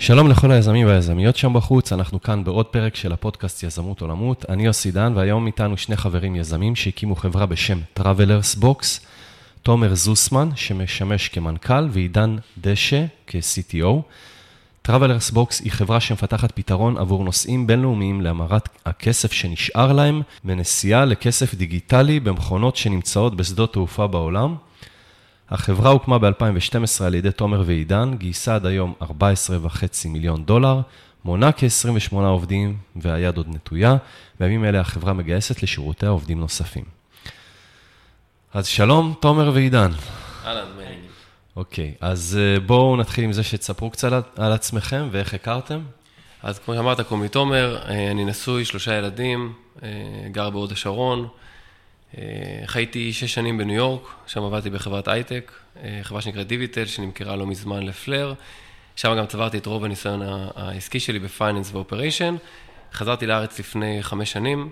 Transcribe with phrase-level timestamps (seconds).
[0.00, 4.44] שלום לכל היזמים והיזמיות שם בחוץ, אנחנו כאן בעוד פרק של הפודקאסט יזמות עולמות.
[4.48, 8.84] אני יוסי דן, והיום איתנו שני חברים יזמים שהקימו חברה בשם Travelers Box,
[9.62, 14.02] תומר זוסמן, שמשמש כמנכ"ל, ועידן דשא כ-CTO.
[14.88, 21.54] Travelers Box היא חברה שמפתחת פתרון עבור נוסעים בינלאומיים להמרת הכסף שנשאר להם מנסיעה לכסף
[21.54, 24.54] דיגיטלי במכונות שנמצאות בשדות תעופה בעולם.
[25.50, 29.06] החברה הוקמה ב-2012 על ידי תומר ועידן, גייסה עד היום 14.5
[30.08, 30.80] מיליון דולר,
[31.24, 33.96] מונה כ-28 עובדים והיד עוד נטויה.
[34.40, 36.84] בימים אלה החברה מגייסת לשירותי עובדים נוספים.
[38.54, 39.90] אז שלום, תומר ועידן.
[40.46, 40.88] אהלן, מאיר.
[41.56, 45.80] אוקיי, אז אה, בואו נתחיל עם זה שתספרו קצת על עצמכם ואיך הכרתם.
[46.42, 49.52] אז כמו שאמרת, קוראים לי תומר, אה, אני נשוי, שלושה ילדים,
[49.82, 49.88] אה,
[50.32, 51.28] גר בהוד השרון.
[52.64, 55.52] חייתי שש שנים בניו יורק, שם עבדתי בחברת הייטק,
[56.02, 58.34] חברה שנקראת DVTel, שנמכרה לא מזמן ל FLIR.
[58.96, 60.22] שם גם צברתי את רוב הניסיון
[60.56, 62.36] העסקי שלי ב finance ו operation.
[62.92, 64.70] חזרתי לארץ לפני חמש שנים,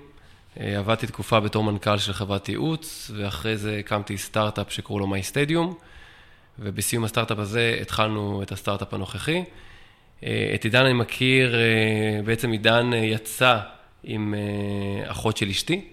[0.56, 5.74] עבדתי תקופה בתור מנכ"ל של חברת ייעוץ, ואחרי זה הקמתי סטארט-אפ שקראו לו My Stadium.
[6.58, 9.44] ובסיום הסטארט-אפ הזה התחלנו את הסטארט-אפ הנוכחי.
[10.25, 13.58] אה, את עידן אני מכיר, אה, בעצם עידן אה, יצא
[14.05, 14.34] עם
[15.06, 15.84] אחות של אשתי,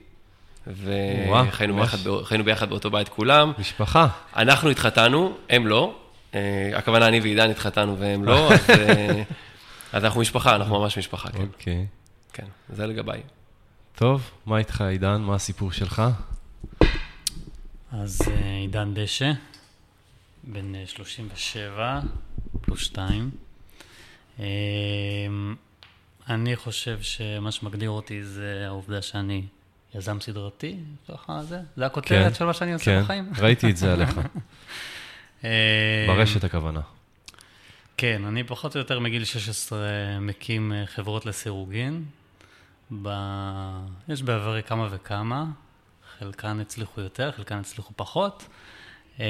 [0.67, 1.97] וחיינו ביחד,
[2.45, 3.51] ביחד באותו בית כולם.
[3.59, 4.07] משפחה.
[4.35, 5.99] אנחנו התחתנו, הם לא.
[6.75, 8.69] הכוונה, אני ועידן התחתנו והם לא, אז,
[9.93, 11.41] אז אנחנו משפחה, אנחנו ממש משפחה, כן.
[11.41, 11.87] אוקיי.
[12.33, 13.21] כן, זה לגביי.
[13.95, 15.21] טוב, מה איתך, עידן?
[15.21, 16.01] מה הסיפור שלך?
[17.91, 18.21] אז
[18.61, 19.31] עידן דשא,
[20.43, 22.01] בן 37 אה,
[22.61, 23.31] פלוס 2.
[24.39, 24.45] אמ,
[26.29, 29.43] אני חושב שמה שמגדיר אותי זה העובדה שאני
[29.95, 30.77] יזם סדרתי,
[31.07, 33.33] ככה זה, זה הכותרת כן, של מה שאני עושה כן, בחיים.
[33.33, 34.17] כן, ראיתי את זה עליך.
[35.43, 35.49] אמ,
[36.07, 36.81] ברשת הכוונה.
[37.97, 39.79] כן, אני פחות או יותר מגיל 16
[40.21, 42.03] מקים אה, חברות לסירוגין.
[43.01, 43.09] ב...
[44.09, 45.45] יש בעברי כמה וכמה,
[46.19, 48.47] חלקן הצליחו יותר, חלקן הצליחו פחות.
[49.19, 49.23] אמ,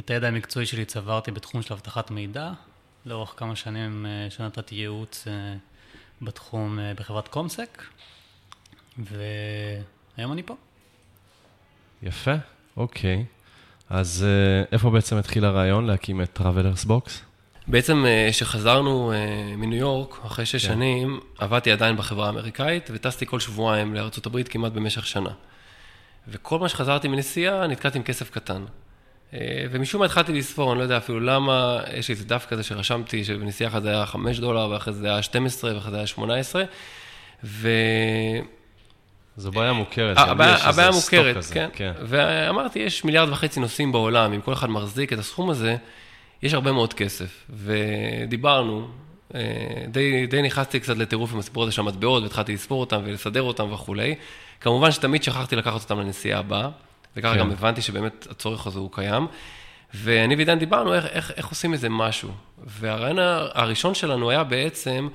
[0.00, 2.52] את הידע המקצועי שלי צברתי בתחום של אבטחת מידע,
[3.06, 5.54] לאורך כמה שנים אה, שנתתי ייעוץ אה,
[6.22, 7.82] בתחום אה, בחברת קומסק,
[8.98, 10.54] והיום אני פה.
[12.02, 12.34] יפה,
[12.76, 13.24] אוקיי.
[13.90, 14.26] אז
[14.72, 17.10] איפה בעצם התחיל הרעיון להקים את Travelers Box?
[17.66, 19.12] בעצם כשחזרנו
[19.56, 20.72] מניו יורק, אחרי שש כן.
[20.72, 25.30] שנים, עבדתי עדיין בחברה האמריקאית, וטסתי כל שבועיים לארה"ב כמעט במשך שנה.
[26.28, 28.64] וכל מה שחזרתי מנסיעה, נתקעתי עם כסף קטן.
[29.34, 32.62] אה, ומשום מה התחלתי לספור, אני לא יודע אפילו למה, יש לי איזה דף כזה
[32.62, 36.64] שרשמתי, שבנסיעה אחת זה היה 5 דולר, ואחרי זה היה 12, ואחרי זה היה 18,
[37.44, 37.68] ו...
[39.36, 41.68] זו בעיה מוכרת, הבעיה, הבעיה מוכרת, כן.
[41.72, 41.92] כן.
[42.02, 45.76] ואמרתי, יש מיליארד וחצי נוסעים בעולם, אם כל אחד מחזיק את הסכום הזה,
[46.42, 47.46] יש הרבה מאוד כסף.
[47.50, 48.88] ודיברנו,
[49.34, 49.40] אה,
[49.88, 53.72] די, די נכנסתי קצת לטירוף עם הסיפור הזה של המטבעות, והתחלתי לספור אותם ולסדר אותם
[53.72, 54.14] וכולי.
[54.60, 56.68] כמובן שתמיד שכחתי לקחת אותם לנסיעה הבאה,
[57.16, 57.40] וככה כן.
[57.40, 59.26] גם הבנתי שבאמת הצורך הזה הוא קיים.
[59.94, 62.30] ואני ועידן דיברנו איך, איך, איך עושים איזה משהו.
[62.66, 63.18] והרעיון
[63.52, 65.08] הראשון שלנו היה בעצם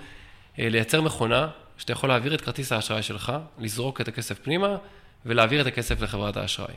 [0.60, 1.48] אה, לייצר מכונה
[1.78, 4.76] שאתה יכול להעביר את כרטיס האשראי שלך, לזרוק את הכסף פנימה
[5.26, 6.74] ולהעביר את הכסף לחברת האשראי.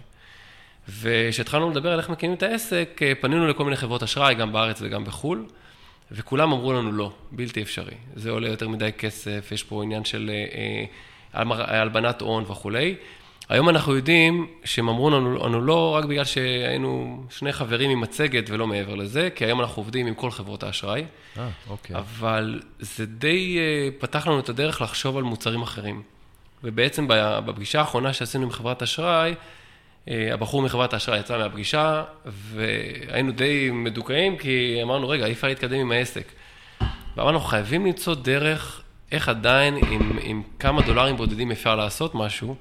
[0.89, 4.83] וכשהתחלנו לדבר על איך מקימים את העסק, אה, פנינו לכל מיני חברות אשראי, גם בארץ
[4.83, 5.47] וגם בחו"ל,
[6.13, 7.95] וכולם אמרו לנו לא, בלתי אפשרי.
[8.15, 10.85] זה עולה יותר מדי כסף, יש פה עניין של אה,
[11.81, 12.97] הלבנת הון וכולי.
[13.51, 18.51] היום אנחנו יודעים שהם אמרו לנו, לנו לא רק בגלל שהיינו שני חברים עם מצגת
[18.51, 21.05] ולא מעבר לזה, כי היום אנחנו עובדים עם כל חברות האשראי.
[21.39, 21.97] אה, אוקיי.
[21.97, 26.03] אבל זה די אה, פתח לנו את הדרך לחשוב על מוצרים אחרים.
[26.65, 27.07] ובעצם
[27.47, 29.35] בפגישה האחרונה שעשינו עם חברת אשראי,
[30.09, 35.81] אה, הבחור מחברת האשראי יצא מהפגישה, והיינו די מדוכאים, כי אמרנו, רגע, אי אפשר להתקדם
[35.81, 36.33] עם העסק.
[37.17, 38.83] ואמרנו, חייבים למצוא דרך
[39.13, 42.57] איך עדיין עם, עם כמה דולרים בודדים אפשר לעשות משהו.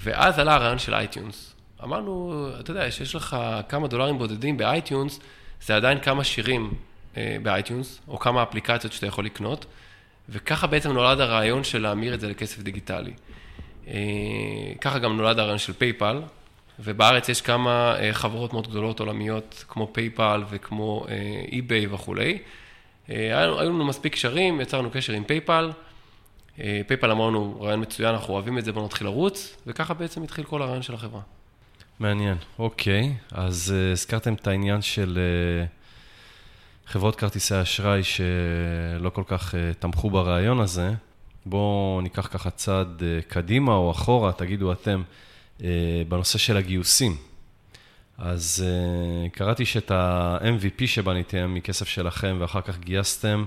[0.00, 1.54] ואז עלה הרעיון של iTunes.
[1.84, 3.36] אמרנו, אתה יודע, שיש לך
[3.68, 5.20] כמה דולרים בודדים ב iTunes,
[5.62, 6.74] זה עדיין כמה שירים
[7.16, 9.66] אה, ב iTunes, או כמה אפליקציות שאתה יכול לקנות,
[10.28, 13.12] וככה בעצם נולד הרעיון של להמיר את זה לכסף דיגיטלי.
[13.88, 13.94] אה,
[14.80, 16.22] ככה גם נולד הרעיון של PayPal,
[16.78, 21.06] ובארץ יש כמה אה, חברות מאוד גדולות עולמיות, כמו PayPal וכמו
[21.52, 22.38] eBay וכולי.
[23.08, 25.70] היו לנו מספיק קשרים, יצרנו קשר עם PayPal.
[26.60, 30.44] אה, PayPal אמרנו, רעיון מצוין, אנחנו אוהבים את זה, בואו נתחיל לרוץ, וככה בעצם התחיל
[30.44, 31.20] כל הרעיון של החברה.
[32.00, 33.14] מעניין, אוקיי.
[33.32, 40.60] אז אה, הזכרתם את העניין של אה, חברות כרטיסי אשראי שלא כל כך תמכו ברעיון
[40.60, 40.90] הזה.
[41.46, 45.02] בואו ניקח ככה צעד קדימה או אחורה, תגידו אתם,
[46.08, 47.16] בנושא של הגיוסים.
[48.18, 48.64] אז
[49.32, 53.44] קראתי שאת ה-MVP שבניתם מכסף שלכם, ואחר כך גייסתם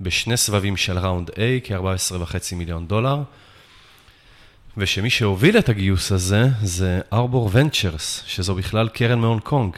[0.00, 1.34] בשני סבבים של round A,
[1.64, 3.22] כ-14.5 מיליון דולר.
[4.76, 9.76] ושמי שהוביל את הגיוס הזה זה Arbor Ventures, שזו בכלל קרן מהונג קונג.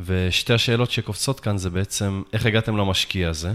[0.00, 3.52] ושתי השאלות שקופצות כאן זה בעצם, איך הגעתם למשקיע הזה?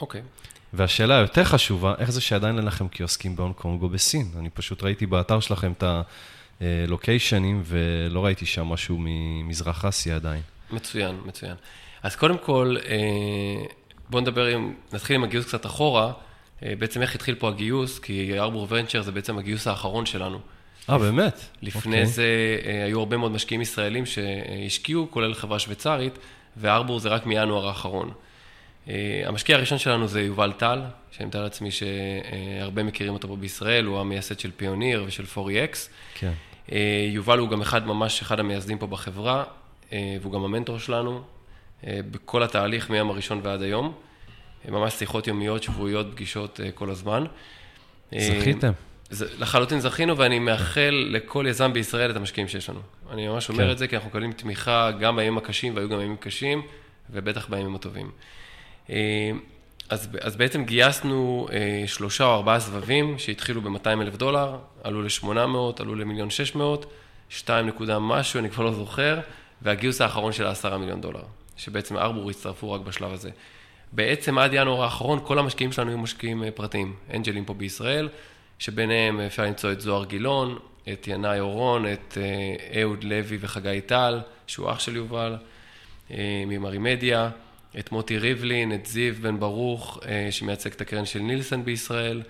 [0.00, 0.20] אוקיי.
[0.20, 0.24] אוקיי.
[0.72, 4.30] והשאלה היותר חשובה, איך זה שעדיין אין לכם קיוסקים בהונג קונג או בסין?
[4.38, 5.84] אני פשוט ראיתי באתר שלכם את
[6.60, 10.42] הלוקיישנים, ולא ראיתי שם משהו ממזרח אסיה עדיין.
[10.70, 11.54] מצוין, מצוין.
[12.02, 13.64] אז קודם כל, אה,
[14.10, 16.12] בואו נדבר עם, נתחיל עם הגיוס קצת אחורה.
[16.62, 20.38] אה, בעצם איך התחיל פה הגיוס, כי ארבור ונצ'ר זה בעצם הגיוס האחרון שלנו.
[20.90, 21.40] אה, באמת?
[21.62, 21.86] לפני okay.
[21.86, 22.06] אוקיי.
[22.06, 22.24] זה
[22.64, 26.18] אה, היו הרבה מאוד משקיעים ישראלים שהשקיעו, כולל חברה שוויצרית,
[26.56, 28.12] וארבור זה רק מינואר האחרון.
[28.88, 33.84] אה, המשקיע הראשון שלנו זה יובל טל, שאני מתאר לעצמי שהרבה מכירים אותו פה בישראל,
[33.84, 35.76] הוא המייסד של פיוניר ושל 4EX.
[36.14, 36.32] כן.
[37.12, 39.44] יובל הוא גם אחד, ממש אחד המייסדים פה בחברה,
[39.92, 41.22] והוא גם המנטור שלנו
[41.84, 43.92] בכל התהליך מהיום הראשון ועד היום.
[44.68, 47.24] ממש שיחות יומיות, שבועיות, פגישות כל הזמן.
[48.18, 48.72] זכיתם.
[49.20, 52.80] לחלוטין זכינו, ואני מאחל לכל יזם בישראל את המשקיעים שיש לנו.
[53.10, 53.70] אני ממש אומר כן.
[53.70, 56.62] את זה, כי אנחנו מקבלים תמיכה גם בימים הקשים, והיו גם ימים קשים,
[57.10, 58.10] ובטח בימים הטובים.
[58.90, 59.30] אה,
[59.88, 65.82] אז, אז בעצם גייסנו אה, שלושה או ארבעה סבבים שהתחילו ב-200 אלף דולר, עלו ל-800,
[65.82, 66.86] עלו למיליון 600,
[67.28, 69.20] 2 נקודה משהו, אני כבר לא זוכר,
[69.62, 71.22] והגיוס האחרון של ה-10 מיליון דולר,
[71.62, 73.30] שבעצם ארבור הצטרפו רק בשלב הזה.
[73.92, 78.08] בעצם עד ינואר האחרון כל המשקיעים שלנו היו משקיעים אה, פרטיים, אנג'לים פה בישראל,
[78.58, 80.58] שביניהם אפשר למצוא את זוהר גילון,
[80.92, 85.36] את ינאי אורון, את אה, אהוד לוי וחגי טל, שהוא אח של יובל,
[86.10, 87.30] אה, ממרימדיה,
[87.78, 90.00] את מוטי ריבלין, את זיו בן ברוך,
[90.30, 92.22] שמייצג את הקרן של נילסון בישראל.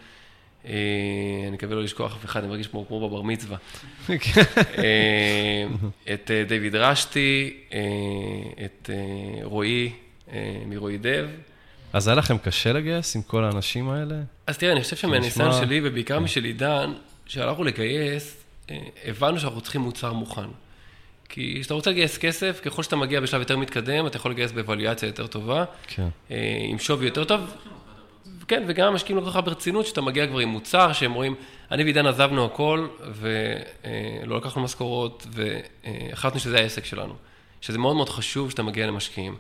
[0.64, 3.56] אני מקווה לא לשכוח אף אחד, אני מרגיש כמו בבר מצווה.
[6.12, 7.56] את דיוויד רשתי,
[8.64, 8.90] את
[9.42, 9.92] רועי
[10.66, 11.28] מרועי דב.
[11.92, 14.14] אז היה לכם קשה לגייס עם כל האנשים האלה?
[14.46, 16.22] אז תראה, אני חושב שמהניסיון שלי, ובעיקר כן.
[16.22, 16.92] משל עידן,
[17.26, 18.36] כשהלכנו לגייס,
[18.70, 20.48] אה, הבנו שאנחנו צריכים מוצר מוכן.
[21.28, 25.06] כי כשאתה רוצה לגייס כסף, ככל שאתה מגיע בשלב יותר מתקדם, אתה יכול לגייס באבליואציה
[25.06, 26.08] יותר טובה, כן.
[26.30, 26.36] אה,
[26.68, 27.40] עם שווי יותר טוב.
[28.52, 31.34] כן, וגם המשקיעים לא כל כך ברצינות, שאתה מגיע כבר עם מוצר, שהם רואים,
[31.70, 37.14] אני ועידן עזבנו הכל, ולא לקחנו משכורות, והחלטנו שזה העסק שלנו.
[37.60, 39.36] שזה מאוד מאוד חשוב שאתה מגיע למשקיעים.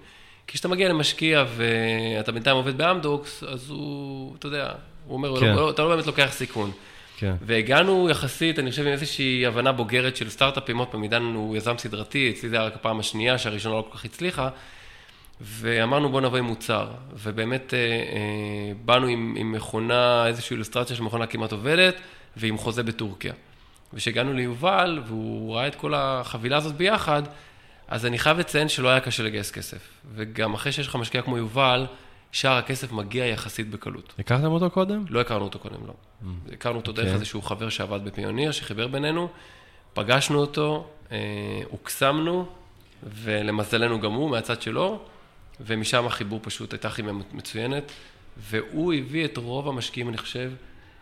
[0.46, 4.72] כי כשאתה מגיע למשקיע ואתה בינתיים עובד באמדוקס, אז הוא, אתה יודע,
[5.06, 5.54] הוא אומר, כן.
[5.54, 6.70] לא, אתה לא באמת לוקח סיכון.
[7.16, 7.34] כן.
[7.42, 11.78] והגענו יחסית, אני חושב, עם איזושהי הבנה בוגרת של סטארט-אפים, עוד פעם, עידן הוא יזם
[11.78, 14.48] סדרתי, אצלי זה היה רק הפעם השנייה, שהראשונה לא כל כך הצליחה,
[15.42, 21.02] ואמרנו בוא נבוא עם מוצר, ובאמת אה, אה, באנו עם, עם מכונה, איזושהי אילוסטרציה של
[21.02, 21.94] מכונה כמעט עובדת,
[22.36, 23.32] ועם חוזה בטורקיה.
[23.92, 27.22] וכשהגענו ליובל, והוא ראה את כל החבילה הזאת ביחד,
[27.88, 29.88] אז אני חייב לציין שלא היה קשה לגייס כסף.
[30.14, 31.86] וגם אחרי שיש לך משקיע כמו יובל,
[32.32, 34.14] שאר הכסף מגיע יחסית בקלות.
[34.18, 35.04] הכרתם אותו קודם?
[35.08, 35.92] לא הכרנו אותו קודם, לא.
[35.92, 36.52] Mm.
[36.52, 36.94] הכרנו אותו okay.
[36.94, 37.14] דרך אוקיי.
[37.14, 39.28] איזשהו חבר שעבד בפיוניר, שחיבר בינינו,
[39.94, 41.18] פגשנו אותו, אה,
[41.70, 42.46] הוקסמנו,
[43.02, 45.00] ולמזלנו גם הוא, מהצד שלו,
[45.60, 47.92] ומשם החיבור פשוט הייתה כימיה מצוינת,
[48.36, 50.52] והוא הביא את רוב המשקיעים, אני חושב,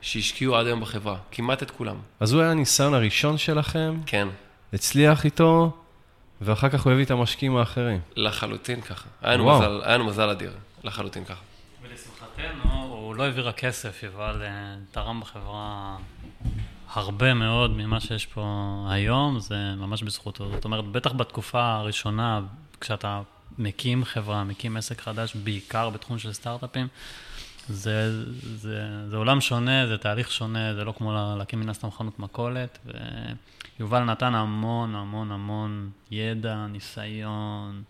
[0.00, 1.97] שהשקיעו עד היום בחברה, כמעט את כולם.
[2.20, 4.01] אז הוא היה הניסיון הראשון שלכם?
[4.06, 4.29] כן.
[4.72, 5.77] הצליח איתו?
[6.41, 8.01] ואחר כך הוא הביא את המשקיעים האחרים.
[8.17, 9.08] לחלוטין ככה.
[9.22, 10.53] היה לנו, מזל, היה לנו מזל אדיר,
[10.84, 11.43] לחלוטין ככה.
[11.82, 15.96] ולשמחתנו, הוא לא העביר רק כסף, יובל אה, תרם בחברה
[16.93, 18.44] הרבה מאוד ממה שיש פה
[18.91, 20.51] היום, זה ממש בזכותו.
[20.51, 22.41] זאת אומרת, בטח בתקופה הראשונה,
[22.81, 23.20] כשאתה
[23.59, 26.89] מקים חברה, מקים עסק חדש, בעיקר בתחום של סטארט-אפים,
[27.69, 28.25] זה,
[28.57, 32.79] זה, זה עולם שונה, זה תהליך שונה, זה לא כמו להקים מן הסתם חנות מכולת.
[33.79, 37.83] ויובל נתן המון המון המון ידע, ניסיון,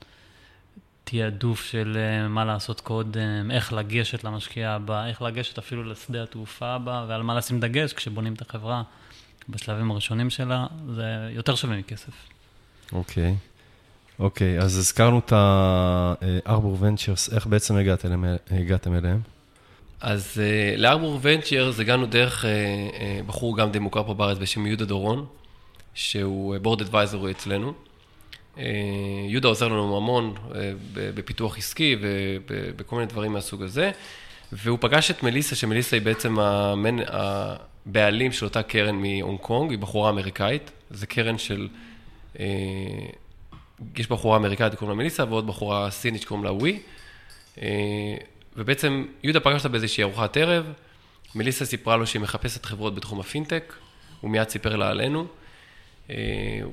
[1.05, 6.75] תעדוף של אה, מה לעשות קודם, איך לגשת למשקיע הבא, איך לגשת אפילו לשדה התעופה
[6.75, 8.83] הבא, ועל מה לשים דגש כשבונים את החברה
[9.49, 12.13] בשלבים הראשונים שלה, זה יותר שווה מכסף.
[12.93, 13.35] אוקיי.
[13.35, 13.50] Okay.
[14.21, 19.21] אוקיי, okay, אז הזכרנו את ה-Arbor Ventures, איך בעצם הגעתם, הגעתם אליהם?
[20.01, 24.67] אז uh, לארבור ונצ'רס הגענו דרך uh, uh, בחור גם די מוכר פה בארץ בשם
[24.67, 25.27] יהודה דורון,
[25.95, 27.73] שהוא בורד אדוויזר אצלנו.
[28.57, 28.61] Uh,
[29.29, 30.55] יהודה עוזר לנו המון uh,
[30.95, 31.97] בפיתוח עסקי
[32.49, 33.91] ובכל מיני דברים מהסוג הזה,
[34.53, 36.97] והוא פגש את מליסה, שמליסה היא בעצם המנ...
[37.09, 41.69] הבעלים של אותה קרן מהונג קונג, היא בחורה אמריקאית, זו קרן של...
[42.35, 42.39] Uh,
[43.97, 46.79] יש בחורה אמריקאית שקוראים לה מליסה ועוד בחורה סינית שקוראים לה ווי.
[47.57, 47.61] Uh,
[48.57, 50.73] ובעצם יהודה פגש אותה באיזושהי ארוחת ערב,
[51.35, 53.75] מליסה סיפרה לו שהיא מחפשת חברות בתחום הפינטק,
[54.21, 55.27] הוא מיד סיפר לה עלינו.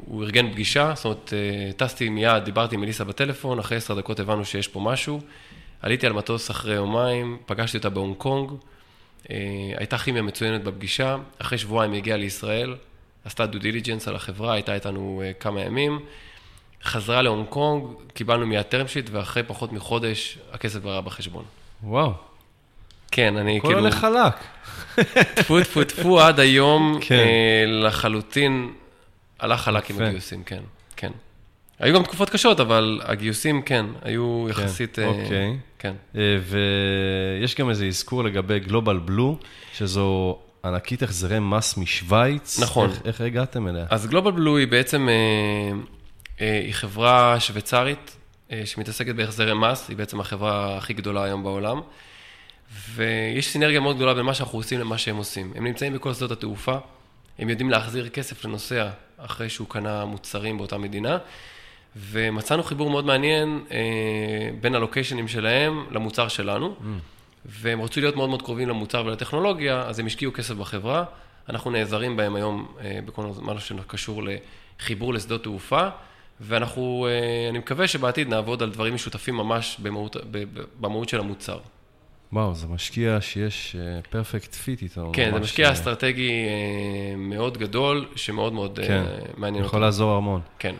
[0.07, 1.33] הוא ארגן פגישה, זאת אומרת,
[1.77, 5.21] טסתי מיד, דיברתי עם אליסה בטלפון, אחרי עשר דקות הבנו שיש פה משהו.
[5.81, 8.51] עליתי על מטוס אחרי יומיים, פגשתי אותה בהונג קונג,
[9.77, 12.75] הייתה כימיה מצוינת בפגישה, אחרי שבועיים היא הגיעה לישראל,
[13.25, 15.99] עשתה due diligence על החברה, הייתה איתנו כמה ימים.
[16.83, 21.43] חזרה להונג קונג, קיבלנו מיד term sheet, ואחרי פחות מחודש הכסף כבר היה בחשבון.
[21.83, 22.11] וואו.
[23.11, 23.73] כן, אני כאילו...
[23.73, 24.33] הכל הולך חלק.
[25.35, 27.15] טפו טפו טפו עד היום, כן.
[27.15, 28.73] אה, לחלוטין
[29.39, 30.61] הלך חלק עם הגיוסים, כן,
[30.95, 31.11] כן.
[31.79, 34.95] היו גם תקופות קשות, אבל הגיוסים, כן, היו כן, יחסית...
[34.95, 35.57] כן, אוקיי.
[35.79, 35.93] כן.
[36.15, 36.37] אה,
[37.41, 39.37] ויש גם איזה אזכור לגבי גלובל בלו,
[39.73, 42.59] שזו ענקית החזרי מס משוויץ.
[42.59, 42.89] נכון.
[42.89, 43.85] איך, איך הגעתם אליה?
[43.89, 45.07] אז גלובל בלו היא בעצם...
[46.41, 48.17] אה, אה, היא חברה שוויצרית
[48.51, 51.81] אה, שמתעסקת בהחזרי מס, היא בעצם החברה הכי גדולה היום בעולם.
[52.93, 55.53] ויש סינרגיה מאוד גדולה בין מה שאנחנו עושים למה שהם עושים.
[55.55, 56.77] הם נמצאים בכל שדות התעופה,
[57.39, 61.17] הם יודעים להחזיר כסף לנוסע אחרי שהוא קנה מוצרים באותה מדינה,
[61.95, 63.77] ומצאנו חיבור מאוד מעניין אה,
[64.61, 66.83] בין הלוקיישנים שלהם למוצר שלנו, mm.
[67.45, 71.03] והם רצו להיות מאוד מאוד קרובים למוצר ולטכנולוגיה, אז הם השקיעו כסף בחברה.
[71.49, 72.75] אנחנו נעזרים בהם היום
[73.05, 74.23] בכל מה שקשור
[74.79, 75.89] לחיבור לשדות תעופה.
[76.41, 80.15] ואנחנו, אה, אני מקווה שבעתיד נעבוד על דברים משותפים ממש במהות,
[80.79, 81.59] במהות של המוצר.
[82.33, 83.75] וואו, זה משקיע שיש
[84.09, 85.11] perfect אה, fit איתו.
[85.13, 85.71] כן, זה משקיע ש...
[85.71, 89.03] אסטרטגי אה, מאוד גדול, שמאוד מאוד כן,
[89.37, 89.75] מעניין אותו.
[89.75, 90.41] יכול לעזור המון.
[90.59, 90.75] כן.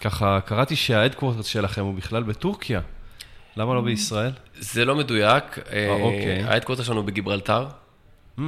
[0.00, 2.80] ככה, קראתי שה headquarter שלכם הוא בכלל בטורקיה.
[3.56, 4.30] למה לא בישראל?
[4.58, 5.58] זה לא מדויק.
[5.72, 6.42] אה, אוקיי.
[6.42, 7.66] ה headquarter שלנו בגיברלטר.
[8.38, 8.42] אממ.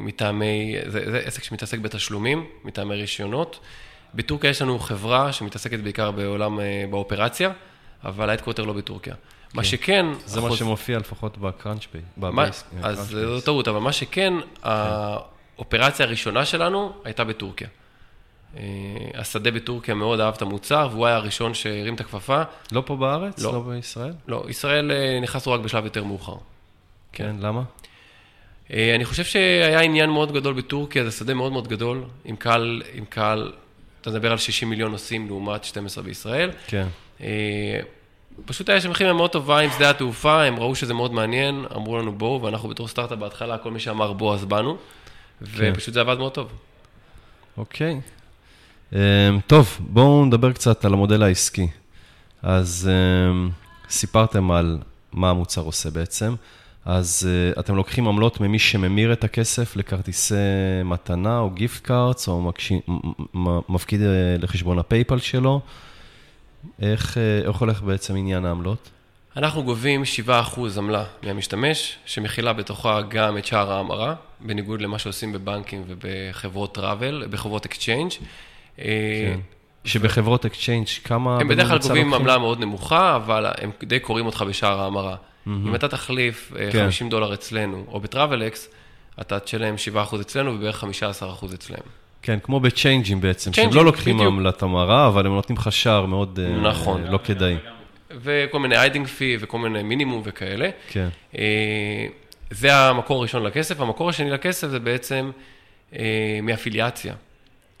[0.00, 3.60] מטעמי, זה, זה עסק שמתעסק בתשלומים, מטעמי רישיונות.
[4.14, 7.50] בטורקיה יש לנו חברה שמתעסקת בעיקר בעולם, אה, באופרציה,
[8.04, 9.14] אבל ה headquarter לא בטורקיה.
[9.14, 9.58] כן.
[9.58, 10.06] מה שכן...
[10.26, 10.50] זה החוז...
[10.50, 12.02] מה שמופיע לפחות בקראנץ' ביי.
[12.18, 12.64] בבייס.
[12.82, 14.46] אז זה לא טעות, אבל מה שכן, כן.
[14.62, 17.68] האופרציה הראשונה שלנו הייתה בטורקיה.
[18.56, 18.62] אה,
[19.14, 22.42] השדה בטורקיה מאוד אהב את המוצר, והוא היה הראשון שהרים את הכפפה.
[22.72, 23.42] לא פה בארץ?
[23.42, 24.12] לא, לא בישראל?
[24.28, 26.36] לא, ישראל אה, נכנסנו רק בשלב יותר מאוחר.
[27.12, 27.62] כן, כן למה?
[28.70, 33.04] אני חושב שהיה עניין מאוד גדול בטורקיה, זה שדה מאוד מאוד גדול, עם קהל, עם
[33.04, 33.52] קהל
[34.02, 36.50] אתה מדבר על 60 מיליון נוסעים לעומת 12 בישראל.
[36.66, 36.86] כן.
[37.20, 37.80] אה,
[38.44, 41.98] פשוט היה שם כימיה מאוד טובה עם שדה התעופה, הם ראו שזה מאוד מעניין, אמרו
[41.98, 45.72] לנו בואו, ואנחנו בתור סטארט-אפ בהתחלה, כל מי שאמר בוא אז באנו, כן.
[45.74, 46.52] ופשוט זה עבד מאוד טוב.
[47.56, 48.00] אוקיי.
[48.92, 48.94] Um,
[49.46, 51.68] טוב, בואו נדבר קצת על המודל העסקי.
[52.42, 53.52] אז um,
[53.90, 54.78] סיפרתם על
[55.12, 56.34] מה המוצר עושה בעצם.
[56.84, 60.34] אז uh, אתם לוקחים עמלות ממי שממיר את הכסף לכרטיסי
[60.84, 62.72] מתנה או גיפט קארטס, או מקש...
[63.68, 65.60] מפקיד אה, לחשבון ה PayPal שלו.
[66.82, 68.90] איך, אה, איך הולך בעצם עניין העמלות?
[69.36, 70.30] אנחנו גובים 7%
[70.76, 77.66] עמלה מהמשתמש, שמכילה בתוכה גם את שער ההמרה, בניגוד למה שעושים בבנקים ובחברות travel, בחברות
[77.66, 78.10] exchange.
[78.76, 78.82] כן.
[79.84, 81.38] שבחברות exchange כמה...
[81.40, 85.16] הם בדרך כלל גובים עמלה מאוד נמוכה, אבל הם די קורעים אותך בשער ההמרה.
[85.46, 86.84] אם אתה תחליף אה, כן.
[86.84, 88.68] 50 דולר אצלנו, או ב Travelex,
[89.20, 91.78] אתה תשלם 7% אצלנו ובערך 15% אצלם.
[92.22, 96.40] כן, כמו בצ'יינג'ים בעצם, שהם לא לוקחים עמלת המרה, אבל הם נותנים לך שער מאוד
[96.42, 97.04] אה, נכון.
[97.04, 97.56] לא כדאי.
[98.10, 100.70] וכל מיני handling fee וכל מיני מינימום וכאלה.
[100.88, 101.08] כן.
[101.38, 102.06] אה,
[102.50, 103.80] זה המקור הראשון לכסף.
[103.80, 105.30] המקור השני לכסף זה בעצם
[106.42, 107.14] מאפיליאציה.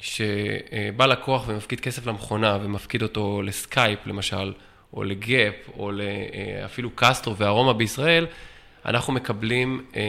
[0.02, 4.52] שבא לקוח ומפקיד כסף למכונה ומפקיד אותו לסקייפ, למשל,
[4.92, 8.26] או ל Gap, או אה, אפילו קסטרו וארומה בישראל,
[8.86, 10.02] אנחנו מקבלים אה,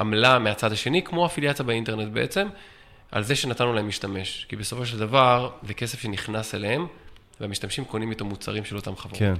[0.00, 2.48] עמלה מהצד השני, כמו אפיליאציה באינטרנט בעצם,
[3.12, 4.46] על זה שנתנו להם משתמש.
[4.48, 6.86] כי בסופו של דבר, זה כסף שנכנס אליהם,
[7.40, 9.18] והמשתמשים קונים איתו מוצרים של אותם חברות.
[9.18, 9.34] כן.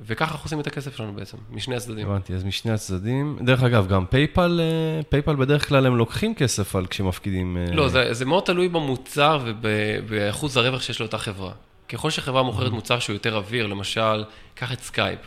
[0.00, 2.10] וככה אנחנו עושים את הכסף שלנו בעצם, משני הצדדים.
[2.10, 3.38] הבנתי, אז משני הצדדים.
[3.40, 7.56] דרך אגב, גם PayPal, אה, PayPal בדרך כלל הם לוקחים כסף על כשמפקידים...
[7.72, 11.52] לא, זה, זה מאוד תלוי במוצר ובאחוז הרווח שיש לאותה חברה.
[11.92, 15.18] ככל שחברה מוכרת מוצר שהוא יותר אוויר, למשל, קח את Skype.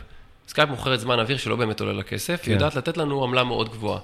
[0.48, 2.50] Skype מוכרת זמן אוויר שלא באמת עולה לה כסף, כן.
[2.50, 4.00] היא יודעת לתת לנו עמלה מאוד גבוהה.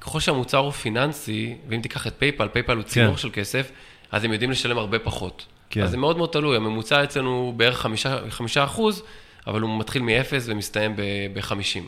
[0.00, 3.18] ככל שהמוצר הוא פיננסי, ואם תיקח את PayPal, PayPal הוא צינור כן.
[3.18, 3.70] של כסף,
[4.10, 5.46] אז הם יודעים לשלם הרבה פחות.
[5.70, 5.82] כן.
[5.82, 9.02] אז זה מאוד מאוד תלוי, הממוצע אצלנו הוא בערך חמישה, חמישה אחוז,
[9.46, 11.80] אבל הוא מתחיל מ-0 ומסתיים ב-50.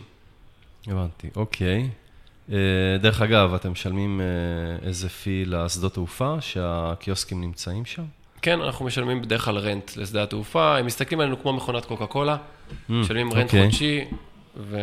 [0.87, 1.89] הבנתי, אוקיי.
[2.53, 2.59] אה,
[3.01, 8.05] דרך אגב, אתם משלמים אה, איזה fee לשדות תעופה שהקיוסקים נמצאים שם?
[8.45, 12.37] כן, אנחנו משלמים בדרך כלל רנט לשדה התעופה, הם מסתכלים עלינו כמו מכונת קוקה קולה,
[12.37, 13.43] mm, משלמים רנט okay.
[13.45, 13.65] אוקיי.
[13.65, 14.05] חודשי,
[14.57, 14.79] ו...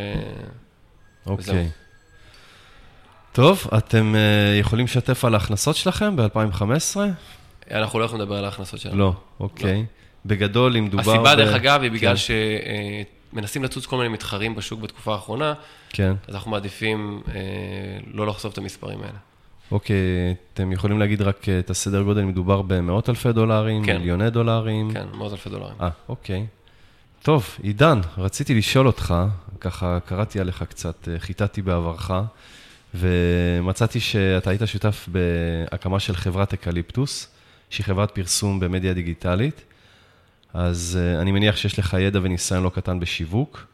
[1.25, 1.46] אוקיי.
[1.46, 1.58] Okay.
[3.32, 6.98] טוב, אתם uh, יכולים לשתף על ההכנסות שלכם ב-2015?
[7.72, 8.98] אנחנו לא יכולים לדבר על ההכנסות שלנו.
[8.98, 9.77] לא, אוקיי.
[9.77, 9.84] לא.
[10.25, 11.12] בגדול, אם דובר...
[11.12, 11.36] הסיבה.
[11.36, 12.22] דרך אגב, היא בגלל כן.
[13.34, 15.53] שמנסים לצוץ כל מיני מתחרים בשוק בתקופה האחרונה,
[15.89, 16.13] כן.
[16.27, 17.30] אז אנחנו מעדיפים uh,
[18.13, 19.18] לא לחשוף את המספרים האלה.
[19.72, 23.98] אוקיי, אתם יכולים להגיד רק את הסדר גודל, מדובר במאות אלפי דולרים, כן.
[23.98, 24.94] מיליוני דולרים?
[24.94, 25.75] כן, מאות אלפי דולרים.
[25.82, 26.46] אה, אוקיי.
[27.22, 29.16] טוב, עידן, רציתי לשאול אותך,
[29.60, 32.12] ככה קראתי עליך קצת, חיטטתי בעברך,
[32.94, 37.28] ומצאתי שאתה היית שותף בהקמה של חברת אקליפטוס,
[37.70, 39.62] שהיא חברת פרסום במדיה דיגיטלית,
[40.54, 43.71] אז אני מניח שיש לך ידע וניסיון לא קטן בשיווק.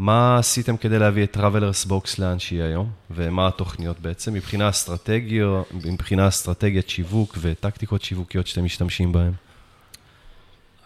[0.00, 5.62] מה עשיתם כדי להביא את Travelers Box לאן שהיא היום, ומה התוכניות בעצם, מבחינה אסטרטגיה,
[5.84, 9.32] מבחינה אסטרטגיית שיווק וטקטיקות שיווקיות שאתם משתמשים בהן?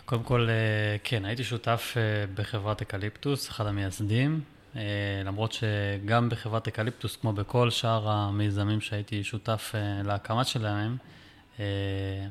[0.05, 2.03] קודם כל, אה, כן, הייתי שותף אה,
[2.35, 4.41] בחברת אקליפטוס, אחד המייסדים,
[4.77, 4.83] אה,
[5.25, 10.97] למרות שגם בחברת אקליפטוס, כמו בכל שאר המיזמים שהייתי שותף להקמה שלהם,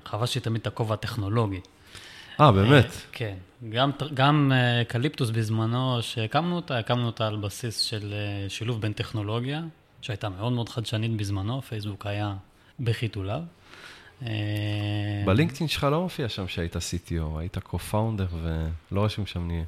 [0.06, 1.60] חבשתי תמיד את הכובע הטכנולוגי.
[2.40, 2.86] אה, באמת?
[3.12, 3.36] כן.
[3.70, 4.52] גם, גם
[4.88, 8.14] אקליפטוס בזמנו, שהקמנו אותה, הקמנו אותה על בסיס של
[8.48, 9.62] שילוב בין טכנולוגיה,
[10.02, 12.36] שהייתה מאוד מאוד חדשנית בזמנו, פייסבוק היה
[12.80, 13.42] בחיתוליו.
[14.26, 18.36] אה, בלינקדאין שלך לא מופיע שם שהיית CTO, היית co-founder
[18.92, 19.64] ולא רשום שם נהיה.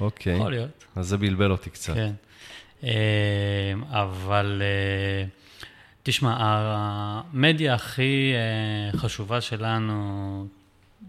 [0.00, 0.36] אוקיי.
[0.36, 0.84] יכול להיות.
[0.96, 1.94] אז זה בלבל אותי קצת.
[1.94, 2.12] כן.
[2.84, 5.24] אה, אבל אה,
[6.02, 8.32] תשמע, המדיה הכי
[8.96, 10.46] חשובה שלנו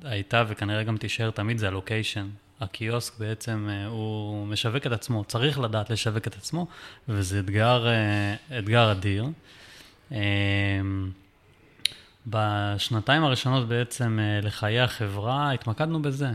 [0.04, 2.28] הייתה, וכנראה גם תישאר תמיד, זה הלוקיישן.
[2.62, 6.68] הקיוסק בעצם, הוא משווק את עצמו, צריך לדעת לשווק את עצמו,
[7.10, 7.88] וזה אתגר,
[8.60, 9.26] אתגר אדיר.
[12.28, 16.30] בשנתיים הראשונות בעצם אה, לחיי החברה התמקדנו בזה.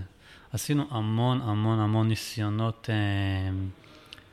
[0.53, 3.51] עשינו המון המון המון ניסיונות אה,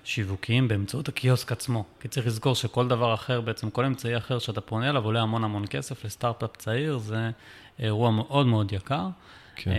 [0.05, 1.83] שיווקיים באמצעות הקיוסק עצמו.
[1.99, 5.43] כי צריך לזכור שכל דבר אחר, בעצם כל אמצעי אחר שאתה פונה אליו עולה המון
[5.43, 7.29] המון כסף לסטארט-אפ צעיר, זה
[7.79, 9.07] אירוע מאוד מאוד יקר.
[9.55, 9.71] כן.
[9.71, 9.75] אה,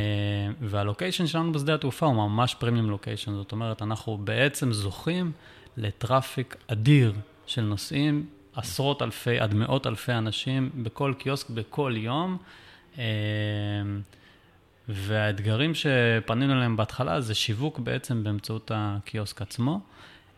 [0.61, 5.33] והלוקיישן שלנו בשדה התעופה הוא ממש פרימיום לוקיישן, זאת אומרת, אנחנו בעצם זוכים
[5.77, 7.13] לטראפיק אדיר
[7.47, 12.37] של נוסעים עשרות אלפי עד מאות אלפי אנשים בכל קיוסק בכל יום.
[12.99, 13.05] אה,
[14.89, 19.81] והאתגרים שפנינו אליהם בהתחלה זה שיווק בעצם באמצעות הקיוסק עצמו.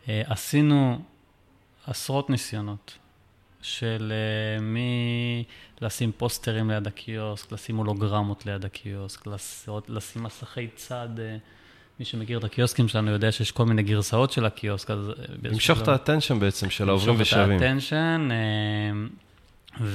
[0.09, 0.99] אה, עשינו
[1.87, 2.97] עשרות ניסיונות
[3.61, 5.43] של אה, מי
[5.81, 9.27] לשים פוסטרים ליד הקיוסק, לשים הולוגרמות ליד הקיוסק,
[9.87, 11.09] לשים מסכי צד
[11.99, 15.09] מי שמכיר את הקיוסקים שלנו יודע שיש כל מיני גרסאות של הקיוסק, אז...
[15.09, 17.41] אה, למשוך את האטנשן בעצם של העוברים ושבים.
[17.41, 19.85] למשוך את ה attention, אה,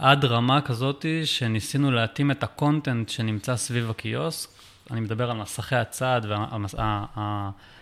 [0.00, 4.48] ועד רמה כזאת שניסינו להתאים את ה content שנמצא סביב הקיוסק.
[4.90, 6.20] אני מדבר על מסכי הצד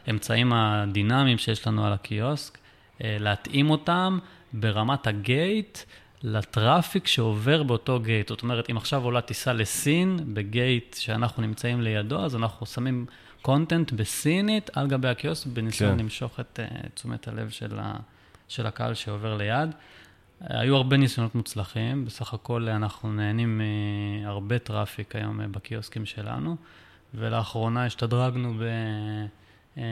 [0.08, 2.58] והאמצעים הדינמיים שיש לנו על הקיוסק,
[3.04, 4.18] אה, להתאים אותם
[4.52, 5.78] ברמת ה gate.
[6.22, 8.28] ל traffic שעובר באותו gate.
[8.28, 13.06] זאת אומרת, אם עכשיו עולה טיסה לסין, ב gate שאנחנו נמצאים לידו, אז אנחנו שמים
[13.42, 15.98] content בסינית על גבי הקיוסק, בניסיון כן.
[15.98, 17.94] למשוך את uh, תשומת הלב של, ה,
[18.48, 19.70] של הקהל שעובר ליד.
[20.40, 23.60] היו הרבה ניסיונות מוצלחים, בסך הכל אנחנו נהנים
[24.24, 26.56] מהרבה traffic היום אה, בקיוסקים שלנו,
[27.14, 28.62] ולאחרונה השתדרגנו ב...
[29.78, 29.82] אה,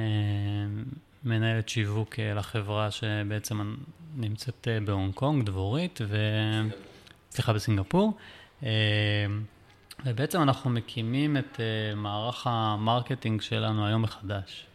[1.25, 3.75] מנהלת שיווק אה, לחברה שבעצם
[4.17, 6.17] נמצאת אה, בהונג קונג, דבורית, ו...
[7.31, 8.17] סליחה, בסינגפור.
[10.07, 11.61] ובעצם אנחנו מקימים את
[11.97, 14.67] מערך ה marketing שלנו היום מחדש.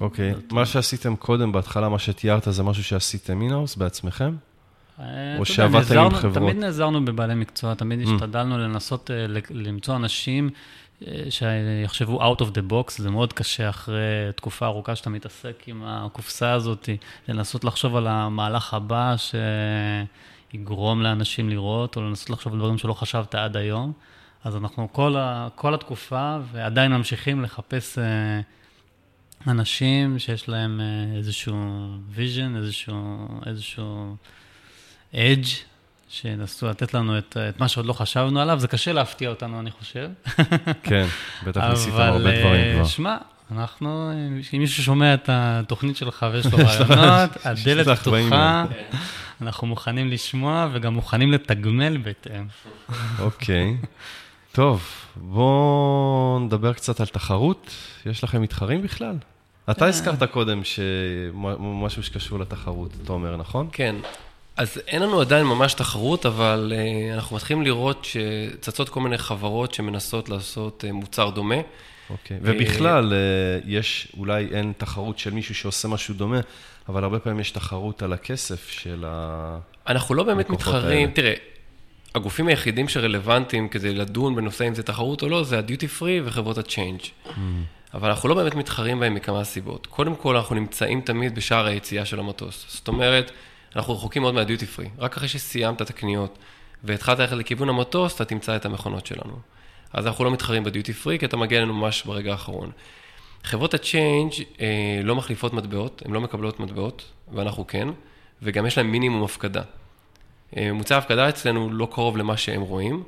[0.00, 0.54] אוקיי, okay.
[0.54, 4.36] מה שעשיתם קודם, בהתחלה, מה שתיארת, זה משהו שעשיתם in-house בעצמכם?
[5.38, 6.50] או שעבדתם עם חברות?
[6.50, 8.10] תמיד נעזרנו בבעלי מקצוע, תמיד mm.
[8.10, 9.10] השתדלנו לנסות
[9.50, 10.50] למצוא אנשים
[11.30, 16.52] שיחשבו out of the box, זה מאוד קשה אחרי תקופה ארוכה שאתה מתעסק עם הקופסה
[16.52, 16.88] הזאת,
[17.28, 19.14] לנסות לחשוב על המהלך הבא
[20.52, 23.92] שיגרום לאנשים לראות, או לנסות לחשוב על דברים שלא חשבת עד היום.
[24.44, 28.40] אז אנחנו כל, ה, כל התקופה, ועדיין ממשיכים לחפש אה,
[29.46, 31.54] אנשים שיש להם אה, איזשהו
[32.16, 34.16] vision, איזשהו, איזשהו
[35.12, 35.48] edge,
[36.14, 38.58] שינסו לתת לנו את, את מה שעוד לא חשבנו עליו.
[38.58, 40.08] זה קשה להפתיע אותנו, אני חושב.
[40.82, 41.06] כן,
[41.44, 42.80] בטח ניסית הרבה דברים כבר.
[42.80, 43.16] אבל שמע,
[43.50, 44.12] אנחנו,
[44.54, 48.64] אם מישהו שומע את התוכנית שלך ויש לו רעיונות, הדלת פתוחה,
[49.40, 52.46] אנחנו מוכנים לשמוע וגם מוכנים לתגמל בהתאם.
[53.18, 53.76] אוקיי.
[54.52, 57.70] טוב, בואו נדבר קצת על תחרות.
[58.06, 59.16] יש לכם מתחרים בכלל?
[59.70, 59.88] אתה אה.
[59.88, 63.68] הזכרת קודם שמשהו שקשור לתחרות, אתה אומר, נכון?
[63.72, 63.96] כן.
[64.56, 69.74] אז אין לנו עדיין ממש תחרות, אבל uh, אנחנו מתחילים לראות שצצות כל מיני חברות
[69.74, 71.54] שמנסות לעשות uh, מוצר דומה.
[72.10, 72.40] אוקיי, okay.
[72.42, 76.40] ובכלל, uh, יש, אולי אין תחרות של מישהו שעושה משהו דומה,
[76.88, 79.58] אבל הרבה פעמים יש תחרות על הכסף של ה...
[79.88, 81.12] אנחנו לא באמת מתחרים, האלה.
[81.14, 81.34] תראה,
[82.14, 86.58] הגופים היחידים שרלוונטיים כדי לדון בנושא אם זה תחרות או לא, זה הדיוטי פרי וחברות
[86.58, 87.00] הצ'יינג'.
[87.00, 87.30] Mm.
[87.94, 89.86] אבל אנחנו לא באמת מתחרים בהם מכמה סיבות.
[89.86, 92.66] קודם כל, אנחנו נמצאים תמיד בשער היציאה של המטוס.
[92.68, 93.30] זאת אומרת,
[93.76, 94.88] אנחנו רחוקים מאוד מהדיוטי פרי.
[94.98, 96.38] רק אחרי שסיימת את הקניות
[96.84, 99.38] והתחלת ללכת לכיוון המטוס, אתה תמצא את המכונות שלנו.
[99.92, 102.70] אז אנחנו לא מתחרים בדיוטי פרי, כי אתה מגיע אלינו ממש ברגע האחרון.
[103.44, 107.88] חברות הצ'יינג' אה, לא מחליפות מטבעות, הן לא מקבלות מטבעות, ואנחנו כן,
[108.42, 109.62] וגם יש להן מינימום הפקדה.
[110.56, 113.02] אה, מוצא ההפקדה אצלנו לא קרוב למה שהם רואים,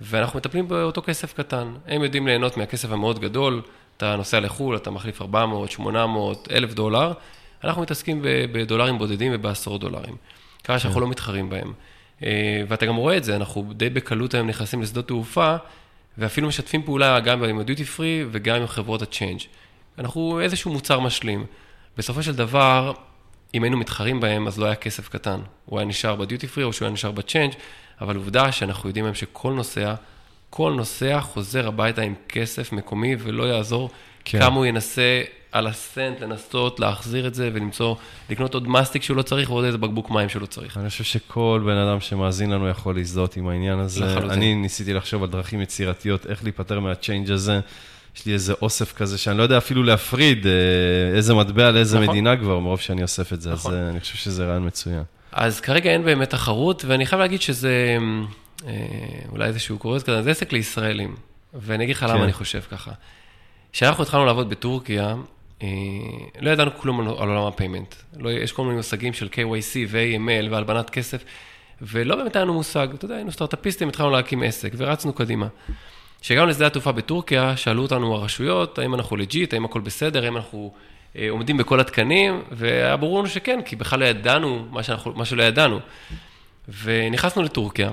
[0.00, 1.74] ואנחנו מטפלים באותו כסף קטן.
[1.86, 3.62] הם יודעים ליהנות מהכסף המאוד גדול,
[3.96, 7.12] אתה נוסע לחו"ל, אתה מחליף 400, 800, 1,000 דולר,
[7.64, 8.20] אנחנו מתעסקים
[8.52, 10.16] בדולרים בודדים ובעשרות דולרים.
[10.64, 11.04] ככה שאנחנו כן.
[11.04, 11.72] לא מתחרים בהם.
[12.22, 15.56] אה, ואתה גם רואה את זה, אנחנו די בקלות היום נכנסים לשדות תעופה,
[16.18, 19.40] ואפילו משתפים פעולה גם עם הדיוטי פרי וגם עם חברות ה change.
[19.98, 21.46] אנחנו איזשהו מוצר משלים.
[21.96, 22.92] בסופו של דבר,
[23.54, 25.40] אם היינו מתחרים בהם, אז לא היה כסף קטן.
[25.64, 27.52] הוא היה נשאר בדיוטי פרי או שהוא היה נשאר ב change,
[28.00, 29.94] אבל עובדה שאנחנו יודעים היום שכל נוסע,
[30.50, 33.90] כל נוסע חוזר הביתה עם כסף מקומי, ולא יעזור
[34.24, 34.38] כן.
[34.38, 35.22] כמה הוא ינסה
[35.54, 37.94] על ה cent לנסות להחזיר את זה ולמצוא,
[38.30, 40.78] לקנות עוד מסטיק שהוא לא צריך ועוד איזה בקבוק מים שהוא לא צריך.
[40.78, 44.04] אני חושב שכל בן אדם שמאזין לנו יכול להזדהות עם העניין הזה.
[44.04, 44.30] לחלוטין.
[44.30, 47.60] אני ניסיתי לחשוב על דרכים יצירתיות, איך להיפטר מה change הזה.
[48.16, 50.52] יש לי איזה אוסף כזה שאני לא יודע אפילו להפריד אה,
[51.16, 52.08] איזה מטבע לאיזה נכון.
[52.08, 53.72] מדינה כבר, מרוב שאני אוסף את זה, נכון.
[53.72, 55.02] אז אה, אני חושב שזה רעיון מצוין.
[55.32, 57.96] אז כרגע אין באמת תחרות, ואני חייב להגיד שזה
[58.66, 58.72] אה,
[59.28, 61.16] אולי איזשהו קורס כזה, זה עסק לישראלים,
[61.54, 62.10] ואני אגיד לך כן.
[62.10, 62.92] למה אני חושב ככה.
[63.72, 65.14] כשאנחנו התחלנו לעבוד בטורקיה,
[66.40, 67.94] לא ידענו כלום על עולם ה payment.
[68.16, 71.24] לא, יש כל מיני מושגים של KYC ו-AML והלבנת כסף,
[71.82, 72.88] ולא באמת היה לנו מושג.
[72.94, 75.46] אתה יודע, היינו סטארט-אפיסטים, התחלנו להקים עסק, ורצנו קדימה.
[76.20, 80.72] כשהגענו לשדה התעופה בטורקיה, שאלו אותנו הרשויות, האם אנחנו לג'יט, האם הכל בסדר, האם אנחנו
[81.18, 85.24] אה, עומדים בכל התקנים, והיה ברור לנו שכן, כי בכלל לא ידענו מה, שאנחנו, מה
[85.24, 85.80] שלא ידענו.
[86.82, 87.90] ונכנסנו לטורקיה,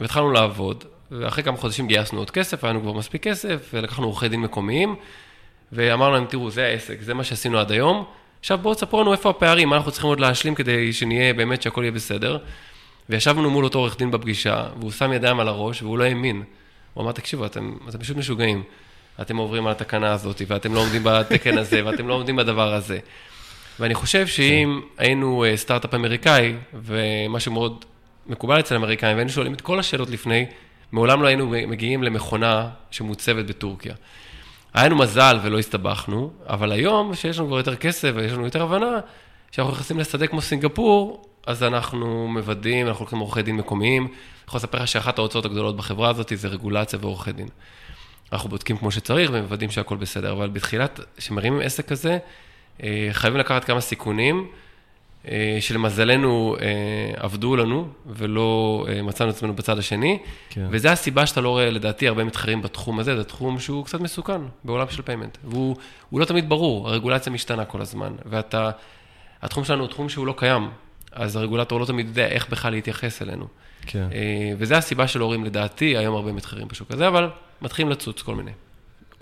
[0.00, 4.28] והתחלנו לעבוד, ואחרי כמה חודשים גייסנו עוד כסף, היה לנו כבר מספיק כסף, ולקחנו עורכי
[4.28, 4.96] דין מקומיים,
[5.72, 8.04] ואמרנו להם, תראו, זה העסק, זה מה שעשינו עד היום,
[8.40, 11.80] עכשיו בואו תספרו לנו איפה הפערים, מה אנחנו צריכים עוד להשלים כדי שנהיה באמת שהכל
[11.82, 12.38] יהיה בסדר.
[13.08, 16.42] וישבנו מול אותו עורך דין בפגישה, והוא שם ידיים על הראש, והוא לא האמין.
[16.94, 18.62] הוא אמר, תקשיבו, אתם, אתם פשוט משוגעים.
[19.20, 22.98] אתם עוברים על התקנה הזאת, ואתם לא עומדים בתקן הזה, ואתם לא עומדים בדבר הזה.
[23.80, 27.84] ואני חושב שאם היינו אה, סטארט-אפ אמריקאי, ומה שמאוד
[28.26, 30.46] מקובל אצל אמריקאים, והיינו שואלים את כל השאלות לפני,
[30.92, 33.94] מעולם לא היינו מגיעים למכונה שמוצבת בטורקיה.
[34.74, 38.62] היה לנו מזל ולא הסתבכנו, אבל היום, שיש לנו כבר יותר כסף ויש לנו יותר
[38.62, 39.00] הבנה,
[39.52, 44.02] כשאנחנו נכנסים לשדה כמו סינגפור, אז אנחנו מוודאים, אנחנו לוקחים עורכי דין מקומיים.
[44.02, 44.12] אני
[44.48, 47.48] יכול לספר לך שאחת ההוצאות הגדולות בחברה הזאת זה רגולציה ועורכי דין.
[48.32, 52.18] אנחנו בודקים כמו שצריך ומוודאים שהכל בסדר, אבל בתחילת, כשמרימים עסק כזה,
[52.82, 54.48] אה, חייבים לקחת כמה סיכונים,
[55.60, 56.66] שלמזלנו אה,
[57.16, 60.18] עבדו לנו ולא מצאנו את עצמנו בצד השני,
[60.50, 60.66] כן.
[60.70, 64.40] וזו הסיבה שאתה לא רואה, לדעתי, הרבה מתחרים בתחום הזה, זה תחום שהוא קצת מסוכן
[64.64, 65.76] בעולם של payment, והוא
[66.12, 68.70] לא תמיד ברור, הרגולציה משתנה כל הזמן, ואתה,
[69.42, 70.70] התחום שלנו הוא תחום שהוא לא קיים,
[71.12, 73.46] אז הרגולטור לא תמיד יודע איך בכלל להתייחס אלינו.
[73.86, 74.08] כן.
[74.58, 77.30] וזה הסיבה של הורים, לדעתי, היום הרבה מתחרים בשוק הזה, אבל
[77.62, 78.52] מתחילים לצוץ כל מיני.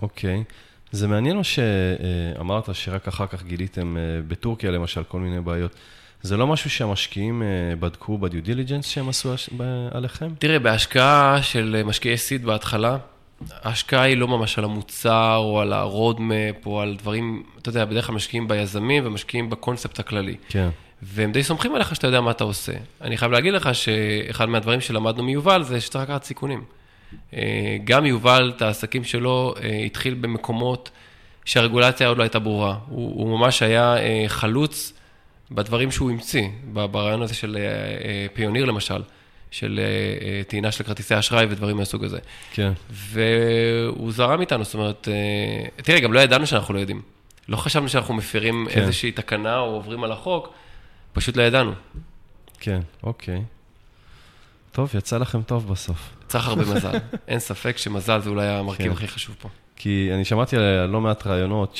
[0.01, 0.43] אוקיי.
[0.91, 5.75] זה מעניין או שאמרת שרק אחר כך גיליתם אה, בטורקיה למשל כל מיני בעיות.
[6.21, 9.33] זה לא משהו שהמשקיעים אה, בדקו בדיו דיליג'נס שהם עשו
[9.91, 10.29] עליכם?
[10.39, 12.97] תראה, בהשקעה של משקיעי סיד בהתחלה,
[13.51, 17.85] ההשקעה היא לא ממש על המוצר או על ה roadmap או על דברים, אתה יודע,
[17.85, 20.35] בדרך כלל משקיעים ביזמים ומשקיעים בקונספט הכללי.
[20.49, 20.69] כן.
[21.01, 22.73] והם די סומכים עליך שאתה יודע מה אתה עושה.
[23.01, 26.63] אני חייב להגיד לך שאחד מהדברים שלמדנו מיובל זה שצריך לקחת סיכונים.
[27.33, 30.91] אה, גם יובל, את העסקים שלו, אה, התחיל במקומות
[31.45, 32.77] שהרגולציה עוד לא הייתה ברורה.
[32.87, 34.93] הוא, הוא ממש היה אה, חלוץ
[35.51, 37.57] בדברים שהוא המציא, ברעיון הזה של
[38.33, 39.03] פיוניר למשל,
[39.51, 39.79] של
[40.47, 42.19] טעינה של כרטיסי אשראי ודברים מהסוג הזה.
[42.53, 42.71] כן.
[42.89, 45.07] והוא זרם איתנו, זאת אומרת,
[45.75, 47.01] תראה, גם לא ידענו שאנחנו לא יודעים.
[47.47, 48.81] לא חשבנו שאנחנו מפרים כן.
[48.81, 50.53] איזושהי תקנה או עוברים על החוק,
[51.13, 51.71] פשוט לא ידענו.
[52.59, 53.41] כן, אוקיי.
[54.71, 56.18] טוב, יצא לכם טוב בסוף.
[56.29, 56.97] צריך הרבה מזל.
[57.27, 58.91] אין ספק שמזל זה אולי המרכיב כן.
[58.91, 59.49] הכי חשוב פה.
[59.75, 61.79] כי אני שמעתי על לא מעט רעיונות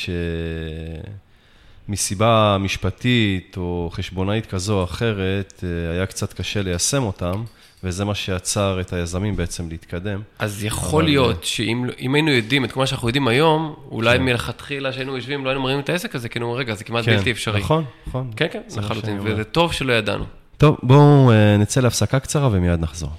[1.88, 7.44] שמסיבה משפטית או חשבונאית כזו או אחרת, אה, היה קצת קשה ליישם אותם.
[7.84, 10.22] וזה מה שעצר את היזמים בעצם להתקדם.
[10.40, 11.12] אז יכול אבל...
[11.12, 14.24] להיות שאם היינו יודעים את כל מה שאנחנו יודעים היום, אולי כן.
[14.24, 17.16] מלכתחילה שהיינו יושבים, לא היינו מראים את העסק הזה, כי היינו רגע, זה כמעט כן,
[17.18, 17.60] בלתי אפשרי.
[17.60, 18.32] נכון, נכון.
[18.36, 20.26] כן, כן, לחלוטין, וזה טוב שלא ידענו.
[20.58, 23.10] טוב, בואו אה, נצא להפסקה קצרה ומיד נחזור.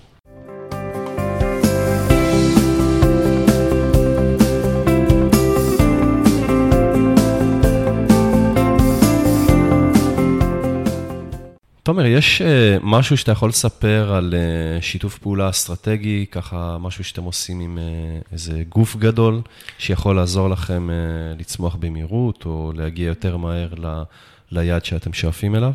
[11.91, 12.45] תומר, יש uh,
[12.83, 18.33] משהו שאתה יכול לספר על uh, שיתוף פעולה אסטרטגי, ככה משהו שאתם עושים עם uh,
[18.33, 19.41] איזה גוף גדול,
[19.79, 20.89] שיכול לעזור לכם
[21.39, 24.03] לצמוח במהירות, או להגיע יותר מהר ל,
[24.51, 25.73] ליעד שאתם שואפים אליו?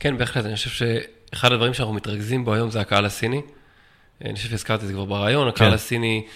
[0.00, 3.40] כן, בהחלט, אני חושב שאחד הדברים שאנחנו מתרכזים בו היום זה הקהל הסיני.
[4.24, 5.74] אני חושב שהזכרתי את זה כבר ברעיון, הקהל כן.
[5.74, 6.26] הסיני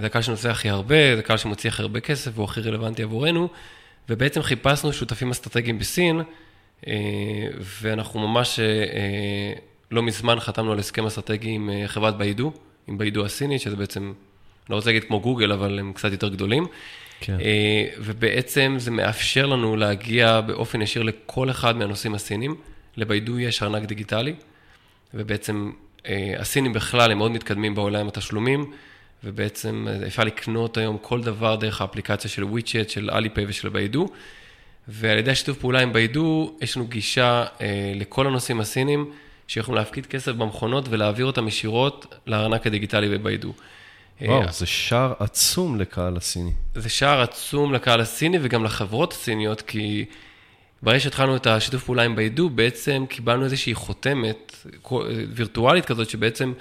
[0.00, 3.48] זה הקהל שנוסע הכי הרבה, זה הקהל שמוציא הכי הרבה כסף והוא הכי רלוונטי עבורנו,
[4.08, 6.20] ובעצם חיפשנו שותפים אסטרטגיים בסין,
[7.80, 8.60] ואנחנו ממש
[9.90, 12.52] לא מזמן חתמנו על הסכם אסטרטגי עם חברת ביידו,
[12.86, 14.12] עם ביידו הסינית, שזה בעצם,
[14.70, 16.66] לא רוצה להגיד כמו גוגל, אבל הם קצת יותר גדולים.
[17.20, 17.40] כן.
[17.40, 22.56] אה, ובעצם זה מאפשר לנו להגיע באופן ישיר לכל אחד מהנושאים הסינים.
[22.96, 24.34] לביידו יש ארנק דיגיטלי,
[25.14, 25.70] ובעצם
[26.06, 28.72] אה, הסינים בכלל הם מאוד מתקדמים בעולם התשלומים,
[29.24, 34.08] ובעצם אה, אפשר לקנות היום כל דבר דרך האפליקציה של וויצ'ט, של אליפיי ושל ביידו.
[34.88, 39.10] ועל ידי השיתוף פעולה עם ביידו, יש לנו גישה אה, לכל הנושאים הסינים,
[39.48, 43.52] שיכולים להפקיד כסף במכונות ולהעביר אותם ישירות לארנק הדיגיטלי בביידו.
[44.22, 46.52] וואו, אה, זה שער עצום לקהל הסיני.
[46.74, 50.04] זה שער עצום לקהל הסיני וגם לחברות הסיניות, כי
[50.82, 54.66] ברגע שהתחלנו את השיתוף פעולה עם ביידו, בעצם קיבלנו איזושהי חותמת
[55.34, 56.52] וירטואלית כזאת, שבעצם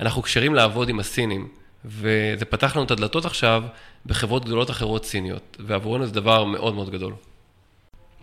[0.00, 1.48] אנחנו כשרים לעבוד עם הסינים.
[1.84, 3.64] וזה פתח לנו את הדלתות עכשיו
[4.06, 7.12] בחברות גדולות אחרות סיניות, ועבורנו זה דבר מאוד מאוד גדול.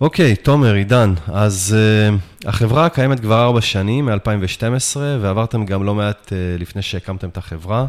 [0.01, 5.95] אוקיי, okay, תומר, עידן, אז uh, החברה קיימת כבר ארבע שנים, מ-2012, ועברתם גם לא
[5.95, 7.85] מעט uh, לפני שהקמתם את החברה.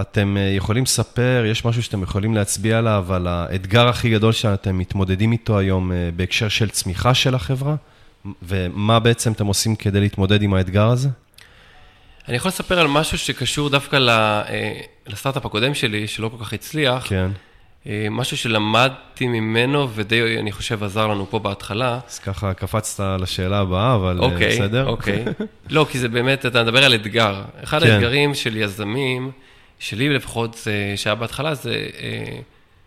[0.00, 4.78] אתם uh, יכולים לספר, יש משהו שאתם יכולים להצביע עליו, על האתגר הכי גדול שאתם
[4.78, 7.74] מתמודדים איתו היום uh, בהקשר של צמיחה של החברה,
[8.42, 11.08] ומה בעצם אתם עושים כדי להתמודד עם האתגר הזה?
[12.28, 13.98] אני יכול לספר על משהו שקשור דווקא
[15.06, 17.08] לסטארט-אפ הקודם שלי, שלא כל כך הצליח.
[17.08, 17.30] כן.
[17.86, 21.98] אה, משהו שלמדתי ממנו ודי, אני חושב, עזר לנו פה בהתחלה.
[22.08, 24.86] אז ככה קפצת לשאלה הבאה, אבל אה, אוקיי, בסדר.
[24.86, 25.24] אוקיי,
[25.70, 27.42] לא, כי זה באמת, אתה מדבר על אתגר.
[27.64, 27.90] אחד כן.
[27.90, 29.30] האתגרים של יזמים,
[29.78, 30.66] שלי לפחות,
[30.96, 32.38] שהיה בהתחלה, זה אה,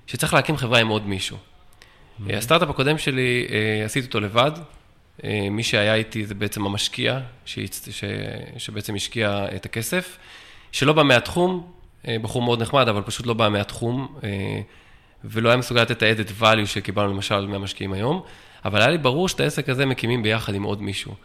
[0.08, 1.38] שצריך להקים חברה עם עוד מישהו.
[1.38, 2.34] Mm-hmm.
[2.34, 3.48] הסטארט-אפ הקודם שלי,
[3.86, 4.52] עשיתי אותו לבד.
[5.52, 7.60] מי שהיה איתי זה בעצם המשקיע, ש...
[7.92, 8.04] ש...
[8.58, 10.18] שבעצם השקיע את הכסף,
[10.72, 11.72] שלא בא מהתחום,
[12.08, 14.16] בחור מאוד נחמד, אבל פשוט לא בא מהתחום.
[15.24, 18.22] ולא היה מסוגל לתת את ה-added value שקיבלנו למשל מהמשקיעים היום,
[18.66, 21.16] אבל היה לי ברור שאת העסק הזה מקימים ביחד עם עוד מישהו.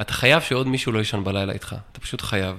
[0.00, 2.56] אתה חייב שעוד מישהו לא יישן בלילה איתך, אתה פשוט חייב.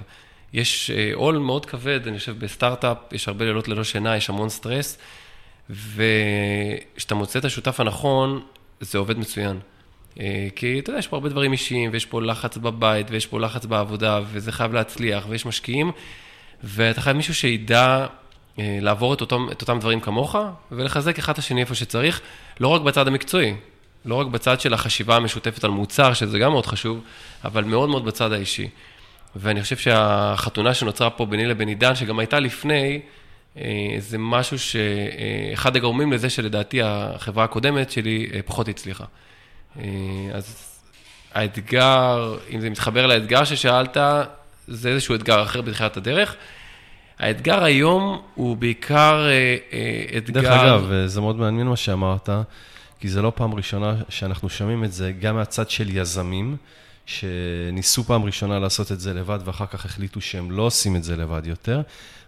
[0.53, 4.49] יש אה, עול מאוד כבד, אני חושב בסטארט-אפ, יש הרבה לילות ללא שינה, יש המון
[4.49, 4.97] סטרס,
[5.69, 8.41] וכשאתה מוצא את השותף הנכון,
[8.79, 9.59] זה עובד מצוין.
[10.19, 13.39] אה, כי אתה יודע, יש פה הרבה דברים אישיים, ויש פה לחץ בבית, ויש פה
[13.39, 15.91] לחץ בעבודה, וזה חייב להצליח, ויש משקיעים,
[16.63, 18.07] ואתה חייב מישהו שידע
[18.57, 20.35] לעבור את אותם, את אותם דברים כמוך,
[20.71, 22.21] ולחזק אחד את השני איפה שצריך,
[22.59, 23.55] לא רק בצד המקצועי,
[24.05, 27.01] לא רק בצד של החשיבה המשותפת על מוצר, שזה גם מאוד חשוב,
[27.45, 28.69] אבל מאוד מאוד בצד האישי.
[29.35, 33.01] ואני חושב שהחתונה שנוצרה פה ביני לבין עידן, שגם הייתה לפני,
[33.57, 39.05] אה, זה משהו שאחד הגורמים לזה שלדעתי החברה הקודמת שלי אה, פחות הצליחה.
[40.33, 40.75] אז
[41.33, 43.97] האתגר, אם זה מתחבר לאתגר ששאלת,
[44.67, 46.35] זה איזשהו אתגר אחר בתחילת הדרך.
[47.19, 50.41] האתגר היום הוא בעיקר אה, אה, אתגר...
[50.41, 52.29] דרך אגב, אה, זה מאוד מעניין מה שאמרת,
[52.99, 56.57] כי זה לא פעם ראשונה שאנחנו שומעים את זה גם מהצד של יזמים,
[57.05, 61.15] שניסו פעם ראשונה לעשות את זה לבד ואחר כך החליטו שהם לא עושים את זה
[61.15, 61.81] לבד יותר,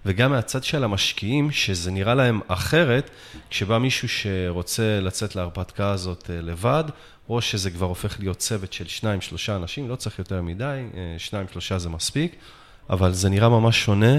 [0.06, 3.10] וגם מהצד של המשקיעים, שזה נראה להם אחרת,
[3.50, 6.84] כשבא מישהו שרוצה לצאת להרפתקה הזאת לבד,
[7.30, 10.84] או שזה כבר הופך להיות צוות של שניים, שלושה אנשים, לא צריך יותר מדי,
[11.18, 12.36] שניים, שלושה זה מספיק,
[12.90, 14.18] אבל זה נראה ממש שונה,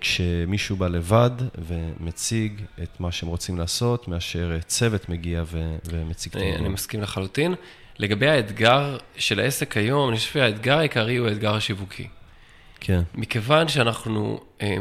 [0.00, 5.44] כשמישהו בא לבד ומציג את מה שהם רוצים לעשות, מאשר צוות מגיע
[5.84, 6.60] ומציג את העניין.
[6.60, 7.54] אני מסכים לחלוטין.
[7.98, 12.08] לגבי האתגר של העסק היום, אני חושב שהאתגר העיקרי הוא האתגר השיווקי.
[12.80, 13.02] כן.
[13.14, 14.76] מכיוון שאנחנו אה,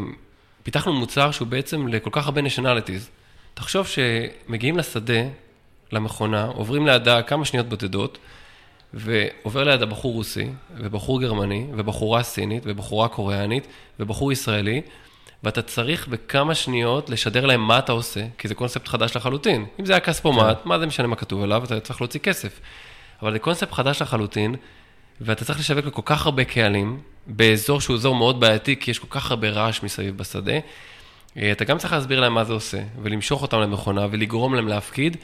[0.64, 3.10] פיתחנו מוצר שהוא בעצם לכל כך הרבה nationalities.
[3.54, 5.22] תחשוב שמגיעים לשדה,
[5.92, 8.18] למכונה, עוברים לידה כמה שניות בודדות,
[8.94, 13.68] ועובר ליד הבחור רוסי, ובחור גרמני, ובחורה סינית, ובחורה קוריאנית,
[14.00, 14.82] ובחור ישראלי,
[15.44, 19.66] ואתה צריך בכמה שניות לשדר להם מה אתה עושה, כי זה קונספט חדש לחלוטין.
[19.80, 20.70] אם זה היה כספומט, כן.
[20.70, 22.60] מה זה משנה מה כתוב עליו, אתה צריך להוציא כסף.
[23.22, 24.56] אבל זה קונספט חדש לחלוטין,
[25.22, 29.08] ואתה צריך לשווק לכל כך הרבה קהלים, באזור שהוא אזור מאוד בעייתי, כי יש כל
[29.10, 30.60] כך הרבה רעש מסביב בשדה.
[31.38, 35.18] אה, אתה גם צריך להסביר להם מה זה עושה, ולמשוך אותם למכונה, ולגרום להם להפקיד,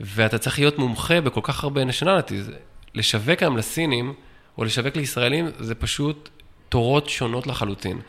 [0.00, 2.71] ואתה צריך להיות מומחה בכל כך הרבה nationalities.
[2.94, 4.14] לשווק היום לסינים,
[4.58, 6.28] או לשווק לישראלים, זה פשוט
[6.68, 8.00] תורות שונות לחלוטין.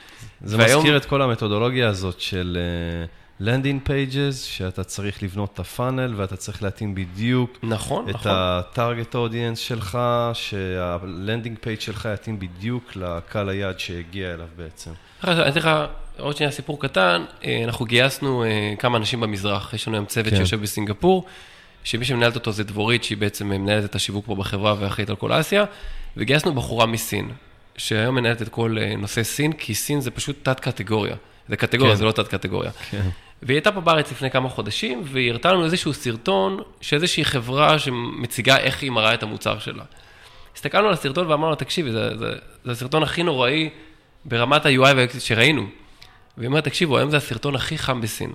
[0.42, 0.80] זה והיום...
[0.80, 2.58] מזכיר את כל המתודולוגיה הזאת של
[3.40, 8.16] landing uh, pages, שאתה צריך לבנות את ה funnel ואתה צריך להתאים בדיוק נכון, את
[8.16, 8.32] נכון.
[8.36, 10.00] ה target audience שלך,
[10.34, 14.92] שה landing page שלך יתאים בדיוק לקהל היעד שהגיע אליו בעצם.
[15.24, 15.70] אני אתן לך
[16.20, 20.30] עוד שנייה סיפור קטן, אה, אנחנו גייסנו אה, כמה אנשים במזרח, יש לנו היום צוות
[20.30, 20.36] כן.
[20.36, 21.26] שיושב בסינגפור.
[21.84, 25.40] שמי שמנהלת אותו זה דבורית, שהיא בעצם מנהלת את השיווק פה בחברה ואחראית על כל
[25.40, 25.66] אסיה,
[26.18, 27.32] וגייסנו בחורה מסין,
[27.78, 31.16] שהיום מנהלת את כל אה, נושא סין, כי סין זה פשוט תת-קטגוריה.
[31.50, 31.98] זה קטגוריה, כן.
[31.98, 32.72] זה לא תת-קטגוריה.
[32.72, 33.10] כן.
[33.44, 37.80] והיא הייתה פה בארץ לפני כמה חודשים, והיא הראתה לנו איזשהו סרטון של איזושהי חברה
[37.80, 39.84] שמציגה איך היא מראה את המוצר שלה.
[40.56, 42.32] הסתכלנו על הסרטון ואמרנו, תקשיבי, זה, זה,
[42.64, 43.70] זה הסרטון הכי נוראי
[44.26, 45.68] ברמת ה-UI שראינו.
[46.38, 48.32] והיא אומרת, תקשיבו, היום זה הסרטון הכי חם בסין.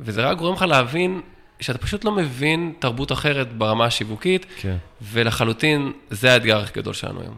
[0.00, 1.20] וזה רק גורם לך להבין
[1.60, 4.76] שאתה פשוט לא מבין תרבות אחרת ברמה השיווקית, כן.
[5.02, 7.34] ולחלוטין זה האתגר הכי גדול שלנו היום.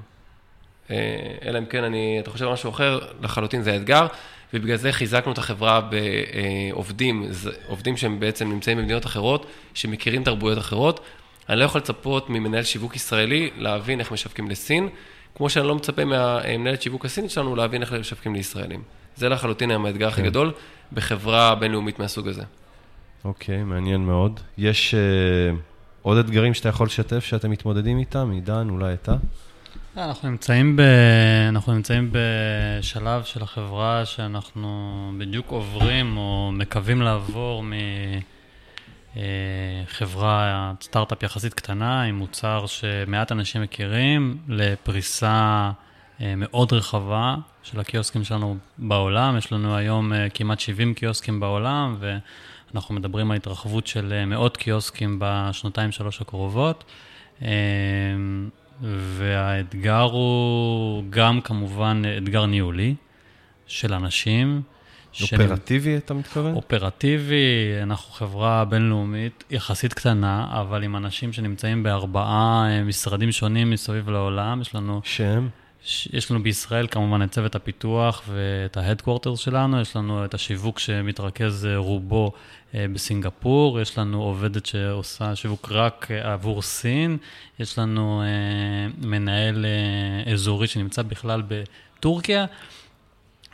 [0.91, 0.97] אה,
[1.45, 4.07] אלא אם כן אני, אתה חושב על משהו אחר, לחלוטין זה האתגר,
[4.55, 5.81] ובגלל זה חיזקנו את החברה
[6.73, 7.29] בעובדים,
[7.67, 11.01] עובדים שהם בעצם נמצאים במדינות אחרות, שמכירים תרבויות אחרות.
[11.49, 14.89] אני לא יכול לצפות ממנהל שיווק ישראלי להבין איך משווקים לסין,
[15.35, 18.83] כמו שאני לא מצפה מהמנהלת שיווק הסינית שלנו להבין איך משווקים לישראלים.
[19.17, 20.29] זה לחלוטין היום האתגר הכי כן.
[20.29, 20.53] גדול
[20.93, 22.43] בחברה בינלאומית מהסוג הזה.
[23.27, 24.41] אוקיי, מעניין מאוד.
[24.59, 25.57] יש uh,
[26.03, 28.31] עוד אתגרים שאתה יכול לשתף שאתם מתמודדים איתם?
[28.31, 29.17] עידן, אולי אתה?
[29.97, 30.81] אנחנו נמצאים, ב...
[31.49, 37.65] אנחנו נמצאים בשלב של החברה שאנחנו בדיוק עוברים או מקווים לעבור
[39.17, 45.86] מחברה, סטארט-אפ יחסית קטנה, עם מוצר שמעט אנשים מכירים, לפריסה אה,
[46.21, 49.37] מאוד רחבה של הקיוסקים שלנו בעולם.
[49.39, 54.57] יש לנו היום אה, כמעט 70 קיוסקים בעולם, ואנחנו מדברים על התרחבות של אה, מאות
[54.57, 56.85] קיוסקים בשנתיים-שלוש הקרובות.
[58.81, 62.95] והאתגר הוא גם כמובן אתגר ניהולי
[63.67, 64.63] של אנשים.
[65.23, 65.99] אופרטיבי, ש...
[65.99, 66.55] אתה מתכוון?
[66.55, 74.61] אופרטיבי, אנחנו חברה בינלאומית יחסית קטנה, אבל עם אנשים שנמצאים בארבעה משרדים שונים מסביב לעולם.
[74.61, 75.01] יש לנו...
[75.05, 75.49] שהם?
[76.13, 80.79] יש לנו בישראל כמובן את צוות הפיתוח ואת ה headquarters שלנו, יש לנו את השיווק
[80.79, 82.33] שמתרכז אה, רובו
[82.75, 87.17] אה, בסינגפור, יש לנו עובדת שעושה שיווק רק אה, עבור סין,
[87.59, 88.23] יש לנו
[88.99, 89.67] מנהל
[90.33, 92.47] אזורי שנמצא בכלל בטורקיה.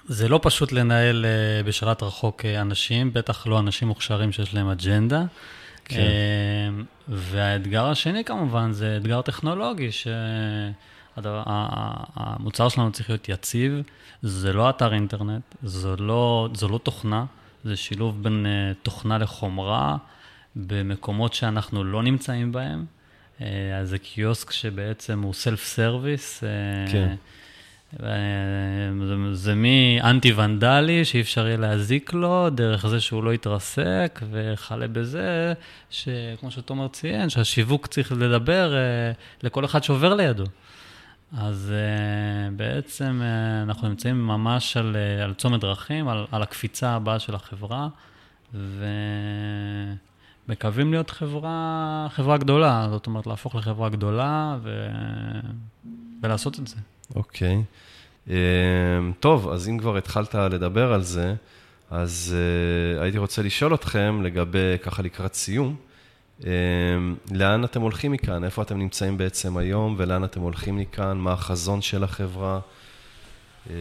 [0.05, 1.27] זה לא פשוט לנהל
[1.65, 5.25] בשלט רחוק אנשים, בטח לא אנשים מוכשרים שיש להם אג'נדה.
[5.85, 6.75] כן.
[7.09, 10.07] והאתגר השני כמובן זה אתגר טכנולוגי, ש...
[11.17, 13.83] הדבר, המוצר שלנו צריך להיות יציב,
[14.23, 17.25] זה לא אתר אינטרנט, זו לא, זו לא תוכנה,
[17.65, 19.97] זה שילוב בין uh, תוכנה לחומרה
[20.57, 22.85] במקומות שאנחנו לא נמצאים בהם.
[23.39, 23.43] Uh,
[23.81, 26.45] אז זה קיוסק שבעצם הוא סלף סרוויס.
[26.45, 27.15] Uh, כן.
[27.99, 34.89] זה, זה מאנטי ונדלי, שאי אפשר יהיה להזיק לו, דרך זה שהוא לא יתרסק, וכלה
[34.89, 35.53] בזה,
[35.91, 38.75] שכמו שתומר ציין, שהשיווק צריך לדבר
[39.43, 40.45] לכל אחד שעובר לידו.
[41.39, 43.25] אז uh, בעצם uh,
[43.63, 47.89] אנחנו נמצאים ממש על, uh, על צומת דרכים, על, על הקפיצה הבאה של החברה,
[50.49, 54.87] ומקווים להיות חברה, חברה גדולה, זאת אומרת, להפוך לחברה גדולה ו...
[56.23, 56.77] ולעשות את זה.
[57.15, 57.57] אוקיי.
[57.57, 58.29] Okay.
[58.29, 58.33] Uh,
[59.21, 61.35] טוב, אז אם כבר התחלת לדבר על זה,
[61.91, 62.37] אז
[62.99, 65.77] uh, הייתי רוצה לשאול אתכם לגבי, ככה לקראת סיום,
[67.31, 68.45] לאן אתם הולכים מכאן?
[68.45, 71.19] איפה אתם נמצאים בעצם היום, ולאן אתם הולכים מכאן?
[71.19, 72.61] מה החזון של החברה?
[73.71, 73.75] אה,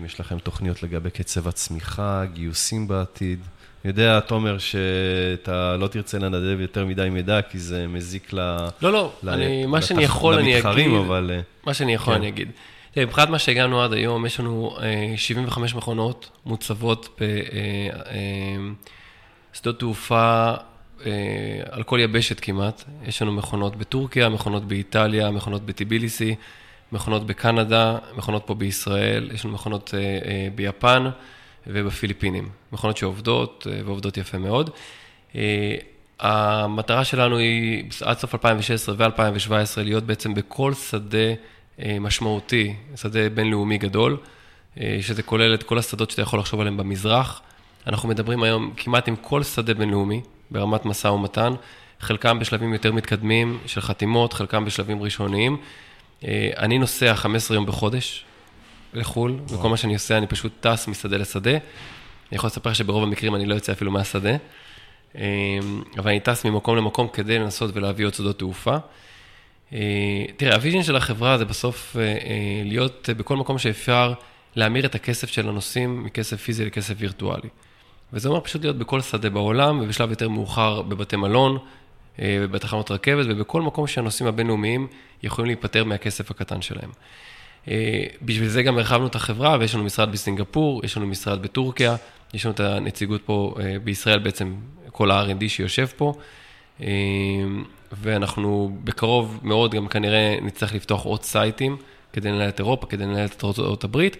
[0.00, 3.40] אם יש לכם תוכניות לגבי קצב הצמיחה, גיוסים בעתיד.
[3.84, 8.36] אני יודע, תומר, שאתה לא תרצה לנדב יותר מדי מידע, כי זה מזיק ל...
[8.82, 9.28] לא, לא, ל...
[9.28, 10.90] אני, מה שאני יכול אני אגיד.
[11.06, 11.30] אבל...
[11.34, 12.20] אה, מה שאני יכול כן.
[12.20, 12.48] אני אגיד.
[12.96, 14.76] מבחינת מה שהגענו עד היום, יש לנו
[15.16, 17.20] 75 אה, מכונות מוצבות
[19.52, 20.54] בשדות תעופה
[21.70, 22.84] על כל יבשת כמעט.
[23.06, 26.34] יש לנו מכונות בטורקיה, מכונות באיטליה, מכונות בטיביליסי,
[26.92, 31.10] מכונות בקנדה, מכונות פה בישראל, יש לנו מכונות אה, אה, ביפן
[31.66, 32.48] ובפיליפינים.
[32.72, 34.70] מכונות שעובדות ועובדות יפה מאוד.
[36.20, 41.18] המטרה שלנו היא עד סוף 2016 ו-2017 להיות בעצם בכל שדה
[42.00, 44.16] משמעותי, שדה בינלאומי גדול,
[45.00, 47.42] שזה כולל את כל השדות שאתה יכול לחשוב עליהם במזרח.
[47.86, 51.54] אנחנו מדברים היום כמעט עם כל שדה בינלאומי, ברמת משא ומתן,
[52.00, 55.56] חלקם בשלבים יותר מתקדמים של חתימות, חלקם בשלבים ראשוניים.
[56.24, 58.24] אה, אני נוסע 15 יום בחודש
[58.94, 61.50] לחו"ל, וכל מה שאני עושה, אני פשוט טס משדה לשדה.
[61.50, 64.36] אני יכול לספר שברוב המקרים אני לא יוצא אפילו מהשדה,
[65.16, 65.22] אה,
[65.98, 68.76] אבל אני טס ממקום למקום כדי לנסות ולהביא עוד שדות תעופה.
[69.72, 71.96] אה, תראה, ה vision של החברה זה בסוף
[72.64, 74.12] להיות בכל מקום שאפשר
[74.56, 77.48] להמיר את הכסף של הנוסעים מכסף פיזי לכסף וירטואלי.
[78.12, 81.58] וזה אומר פשוט להיות בכל שדה בעולם, ובשלב יותר מאוחר בבתי מלון,
[82.18, 84.86] אה, בתחנות רכבת, ובכל מקום שהנוסעים הבינלאומיים
[85.22, 86.90] יכולים להיפטר מהכסף הקטן שלהם.
[87.68, 91.96] אה, בשביל זה גם הרחבנו את החברה, ויש לנו משרד בסינגפור, יש לנו משרד בטורקיה,
[92.34, 94.54] יש לנו את הנציגות פה אה, בישראל, בעצם
[94.92, 96.14] כל ה-R&D שיושב פה.
[97.92, 101.76] ואנחנו בקרוב מאוד גם כנראה נצטרך לפתוח עוד סייטים
[102.12, 104.16] כדי לנהל את אירופה, כדי לנהל את ארצות הברית.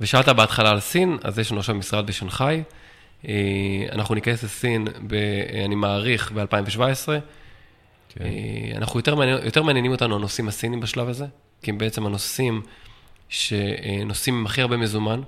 [0.00, 2.62] ושאלת בהתחלה על סין, אז יש לנו עכשיו משרד בשנגחאי.
[3.92, 5.14] אנחנו ניכנס לסין, ב,
[5.64, 7.08] אני מעריך, ב-2017.
[8.08, 8.24] כן.
[8.76, 11.26] אנחנו יותר, מעניין, יותר מעניינים אותנו הנושאים הסינים בשלב הזה,
[11.62, 12.62] כי הם בעצם הנושאים
[13.28, 15.20] שנושאים עם הכי הרבה מזומן,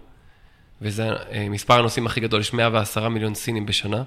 [0.82, 1.08] וזה
[1.50, 4.02] מספר הנושאים הכי גדול, יש 110 מיליון סינים בשנה,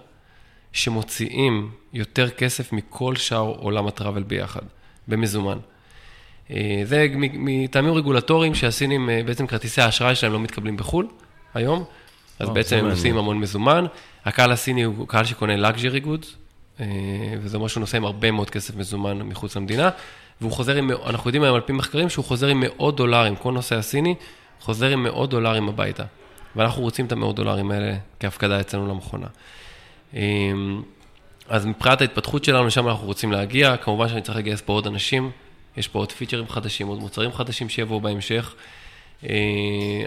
[0.74, 4.62] שמוציאים יותר כסף מכל שאר עולם הטראבל ביחד,
[5.08, 5.58] במזומן.
[6.84, 11.08] זה מטעמים רגולטוריים שהסינים, בעצם כרטיסי האשראי שלהם לא מתקבלים בחו"ל
[11.54, 11.84] היום,
[12.40, 13.86] אז בעצם הם עושים המון מזומן.
[14.26, 16.28] הקהל הסיני הוא קהל שקונה luxury goods,
[17.42, 19.90] וזה אומר שהוא נוסע עם הרבה מאוד כסף מזומן מחוץ למדינה,
[20.42, 23.52] והוא חוזר עם, אנחנו יודעים היום על פי מחקרים שהוא חוזר עם מאות דולרים, כל
[23.52, 24.16] נוסע הסיני
[24.60, 26.04] חוזר עם מאות דולרים הביתה.
[26.56, 29.28] ואנחנו רוצים את המאות דולרים האלה כהפקדה אצלנו למכונה.
[31.50, 35.32] אז מבחינת ההתפתחות שלנו, לשם אנחנו רוצים להגיע, כמובן שאני צריך לגייס פה עוד אנשים,
[35.78, 38.56] יש פה עוד פיצ'רים חדשים, עוד מוצרים חדשים שיבואו בהמשך.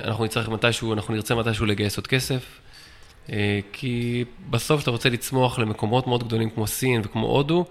[0.05, 2.61] אנחנו נצטרך מתישהו, אנחנו נרצה מתישהו לגייס עוד כסף,
[3.73, 7.65] כי בסוף אתה רוצה לצמוח למקומות מאוד גדולים כמו סין וכמו הודו,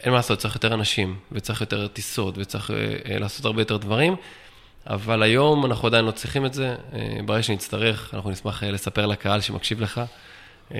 [0.00, 2.70] אין מה לעשות, צריך יותר אנשים, וצריך יותר טיסות, וצריך
[3.20, 4.16] לעשות הרבה יותר דברים.
[4.86, 6.76] אבל היום אנחנו עדיין לא צריכים את זה,
[7.24, 10.00] ברגע שנצטרך, אנחנו נשמח לספר לקהל שמקשיב לך,
[10.68, 10.76] כן.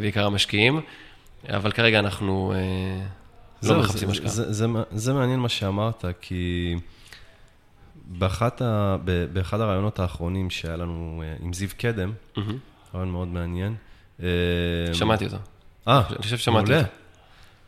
[0.00, 0.80] בעיקר המשקיעים,
[1.48, 2.52] אבל כרגע אנחנו
[3.62, 4.28] לא מחפשים השקעה.
[4.28, 6.74] זה, זה, זה מעניין מה שאמרת, כי
[8.08, 8.96] באחת ה,
[9.32, 12.40] באחד הרעיונות האחרונים שהיה לנו עם זיו קדם, mm-hmm.
[12.94, 13.74] רעיון מאוד מעניין.
[14.92, 15.36] שמעתי אותו.
[15.88, 16.88] אה, אני חושב ששמעתי אותו.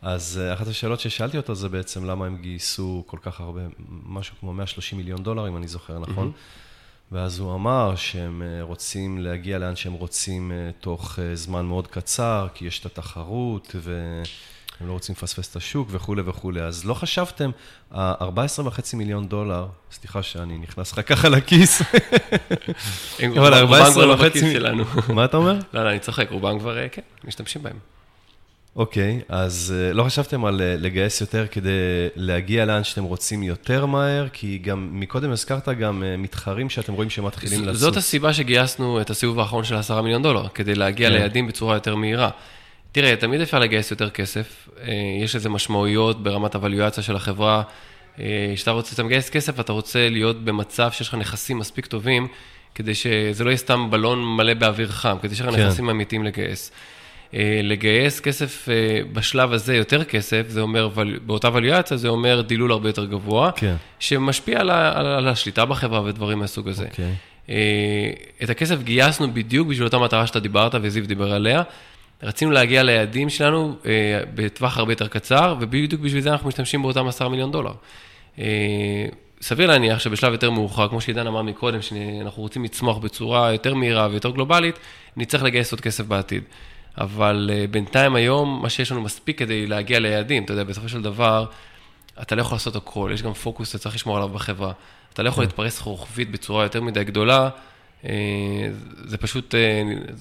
[0.01, 3.61] אז אחת השאלות ששאלתי אותו זה בעצם למה הם גייסו כל כך הרבה,
[4.05, 6.31] משהו כמו 130 מיליון דולר, אם אני זוכר נכון.
[6.35, 7.13] Mm-hmm.
[7.15, 12.79] ואז הוא אמר שהם רוצים להגיע לאן שהם רוצים תוך זמן מאוד קצר, כי יש
[12.79, 13.75] את התחרות,
[14.81, 16.61] והם לא רוצים לפספס את השוק וכולי וכולי.
[16.61, 17.51] אז לא חשבתם,
[17.91, 21.81] ה-14.5 מיליון דולר, סליחה שאני נכנס לך ככה לכיס,
[23.37, 24.83] אבל 14.5 שלנו.
[25.09, 25.59] מה אתה אומר?
[25.73, 27.77] לא, לא, אני צוחק, רובם כבר, כן, משתמשים בהם.
[28.75, 31.69] אוקיי, okay, אז לא חשבתם על לגייס יותר כדי
[32.15, 34.27] להגיע לאן שאתם רוצים יותר מהר?
[34.33, 37.75] כי גם מקודם הזכרת גם מתחרים שאתם רואים שמתחילים לצוף.
[37.75, 41.15] זאת הסיבה שגייסנו את הסיבוב האחרון של 10 מיליון דולר, כדי להגיע כן.
[41.15, 42.29] ליעדים בצורה יותר מהירה.
[42.91, 44.69] תראה, תמיד אפשר לגייס יותר כסף,
[45.23, 47.63] יש לזה משמעויות ברמת הווליואציה של החברה.
[48.55, 52.27] כשאתה רוצה, אתה מגייס כסף, אתה רוצה להיות במצב שיש לך נכסים מספיק טובים,
[52.75, 55.67] כדי שזה לא יהיה סתם בלון מלא באוויר חם, כדי שיש לך כן.
[55.67, 56.71] נכסים אמיתיים לגייס.
[57.63, 58.67] לגייס כסף
[59.13, 60.89] בשלב הזה, יותר כסף, זה אומר,
[61.25, 63.75] באותה ווליואציה, זה אומר דילול הרבה יותר גבוה, כן.
[63.99, 66.85] שמשפיע על, על, על השליטה בחברה ודברים מהסוג הזה.
[66.85, 66.87] Okay.
[66.89, 67.15] אוקיי.
[68.43, 71.63] את הכסף גייסנו בדיוק בשביל אותה מטרה שאתה דיברת וזיו דיבר עליה.
[72.23, 73.75] רצינו להגיע ליעדים שלנו
[74.35, 77.73] בטווח הרבה יותר קצר, ובדיוק בשביל זה אנחנו משתמשים באותם 10 מיליון דולר.
[79.41, 84.07] סביר להניח שבשלב יותר מאוחר, כמו שעידן אמר מקודם, שאנחנו רוצים לצמוח בצורה יותר מהירה
[84.11, 84.79] ויותר גלובלית,
[85.17, 86.43] נצטרך לגייס עוד כסף בעתיד.
[86.97, 91.01] אבל uh, בינתיים היום, מה שיש לנו מספיק כדי להגיע ליעדים, אתה יודע, בסופו של
[91.01, 91.45] דבר,
[92.21, 94.71] אתה לא יכול לעשות הכל, יש גם פוקוס שאתה צריך לשמור עליו בחברה.
[95.13, 95.47] אתה לא יכול כן.
[95.47, 97.49] להתפרס רוחבית בצורה יותר מדי גדולה,
[98.03, 98.07] uh,
[99.05, 99.57] זה פשוט, uh,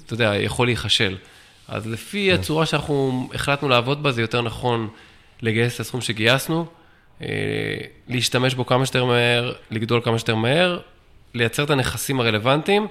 [0.07, 1.16] אתה יודע, יכול להיכשל.
[1.70, 2.40] אז לפי כן.
[2.40, 4.88] הצורה שאנחנו החלטנו לעבוד בה, זה יותר נכון
[5.42, 6.66] לגייס את הסכום שגייסנו,
[7.18, 7.22] uh,
[8.08, 10.80] להשתמש בו כמה שיותר מהר, לגדול כמה שיותר מהר,
[11.34, 12.86] לייצר את הנכסים הרלוונטיים.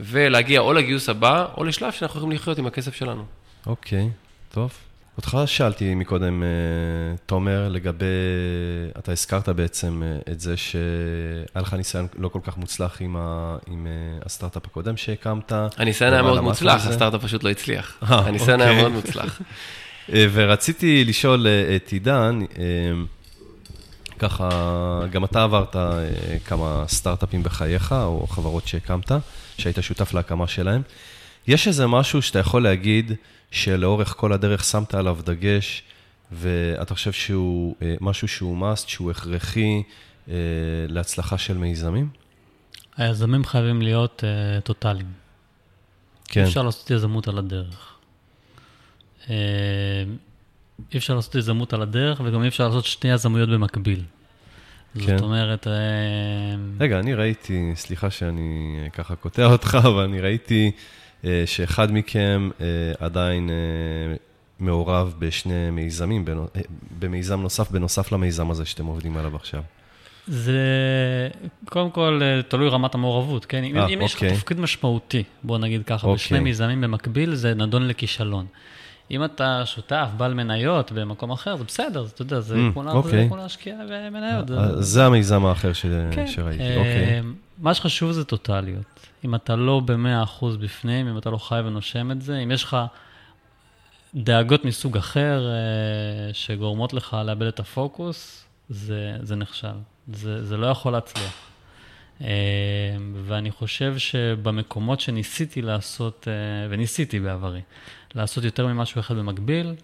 [0.00, 3.24] ולהגיע או לגיוס הבא, או לשלב שאנחנו יכולים לחיות עם הכסף שלנו.
[3.66, 4.72] אוקיי, okay, טוב.
[5.16, 6.48] אותך שאלתי מקודם, אה,
[7.26, 8.04] תומר, לגבי,
[8.98, 13.56] אתה הזכרת בעצם אה, את זה שהיה לך ניסיון לא כל כך מוצלח עם, ה,
[13.66, 13.92] עם אה,
[14.26, 15.52] הסטארט-אפ הקודם שהקמת.
[15.76, 17.96] הניסיון היה מאוד מוצלח, הסטארט-אפ פשוט לא הצליח.
[18.02, 18.82] הניסיון היה אוקיי.
[18.82, 19.40] מאוד מוצלח.
[20.32, 21.46] ורציתי לשאול
[21.76, 22.40] את עידן,
[24.18, 24.48] ככה,
[25.10, 25.76] גם אתה עברת
[26.44, 29.12] כמה סטארט-אפים בחייך, או חברות שהקמת.
[29.60, 30.82] שהיית שותף להקמה שלהם.
[31.46, 33.12] יש איזה משהו שאתה יכול להגיד
[33.50, 35.82] שלאורך כל הדרך שמת עליו דגש,
[36.32, 39.82] ואתה חושב שהוא אה, משהו שהוא must, שהוא הכרחי
[40.28, 40.34] אה,
[40.88, 42.08] להצלחה של מיזמים?
[42.96, 45.12] היזמים חייבים להיות uh, טוטאליים.
[46.24, 46.42] כן.
[46.42, 47.94] אפשר לעשות יזמות על הדרך.
[49.24, 49.28] Uh,
[50.92, 54.04] אי אפשר לעשות יזמות על הדרך, וגם אי אפשר לעשות שתי יזמויות במקביל.
[54.94, 55.00] כן.
[55.00, 55.66] זאת אומרת...
[56.80, 60.80] רגע, אני ראיתי, סליחה שאני ככה קוטע אותך, אבל אני ראיתי אה,
[61.46, 62.50] שאחד מכם
[62.98, 63.50] עדיין
[64.60, 66.24] מעורב בשני מיזמים,
[66.98, 69.62] במיזם נוסף, בנוסף למיזם הזה שאתם עובדים עליו עכשיו.
[70.26, 70.58] זה
[71.64, 73.62] קודם כל תלוי רמת המעורבות, כן?
[73.62, 74.04] 아, אם אוקיי.
[74.04, 74.36] יש לך אוקיי.
[74.36, 76.14] תפקיד משמעותי, בוא נגיד ככה, אוקיי.
[76.14, 78.46] בשני מיזמים במקביל, זה נדון לכישלון.
[79.10, 83.28] אם אתה שותף, בעל מניות במקום אחר, זה בסדר, אתה יודע, זה mm, כולה אוקיי.
[83.36, 84.50] להשקיע במניות.
[84.78, 85.72] זה המיזם האחר
[86.12, 86.26] כן.
[86.26, 87.22] שראיתי, אוקיי.
[87.58, 88.89] מה שחשוב זה טוטליות.
[89.24, 92.76] אם אתה לא ב-100% בפנים, אם אתה לא חי ונושם את זה, אם יש לך
[94.14, 99.68] דאגות מסוג אחר אה, שגורמות לך לאבד את הפוקוס, זה, זה נכשל.
[100.12, 101.32] זה, זה לא יכול להצליח.
[102.20, 102.26] אה,
[103.24, 107.60] ואני חושב שבמקומות שניסיתי לעשות, אה, וניסיתי בעברי,
[108.14, 109.74] לעשות יותר ממשהו אחד במקביל,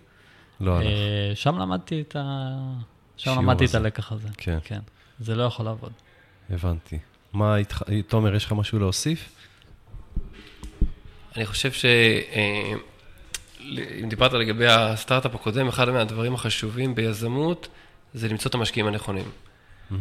[0.61, 0.89] לא הלך.
[1.35, 2.55] שם למדתי את, ה...
[3.17, 4.29] שם למדתי את הלקח הזה.
[4.37, 4.59] כן.
[4.65, 4.81] כן.
[5.21, 5.93] זה לא יכול לעבוד.
[6.51, 6.99] הבנתי.
[7.37, 9.29] מה איתך, תומר, יש לך משהו להוסיף?
[11.37, 11.85] אני חושב ש...
[14.03, 17.69] אם דיברת לגבי הסטארט-אפ הקודם, אחד מהדברים החשובים ביזמות
[18.15, 19.25] זה למצוא את המשקיעים הנכונים.
[19.25, 19.95] Mm-hmm.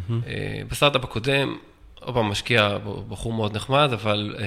[0.70, 1.58] בסטארט-אפ הקודם,
[2.00, 2.78] עוד פעם, משקיע
[3.10, 4.46] בחור מאוד נחמד, אבל אה,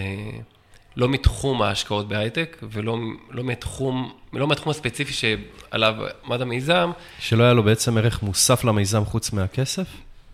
[0.97, 2.97] לא מתחום ההשקעות בהייטק, ולא
[3.31, 6.91] לא מתחום, לא מהתחום הספציפי שעליו עמד המיזם.
[7.19, 9.87] שלא היה לו בעצם ערך מוסף למיזם חוץ מהכסף?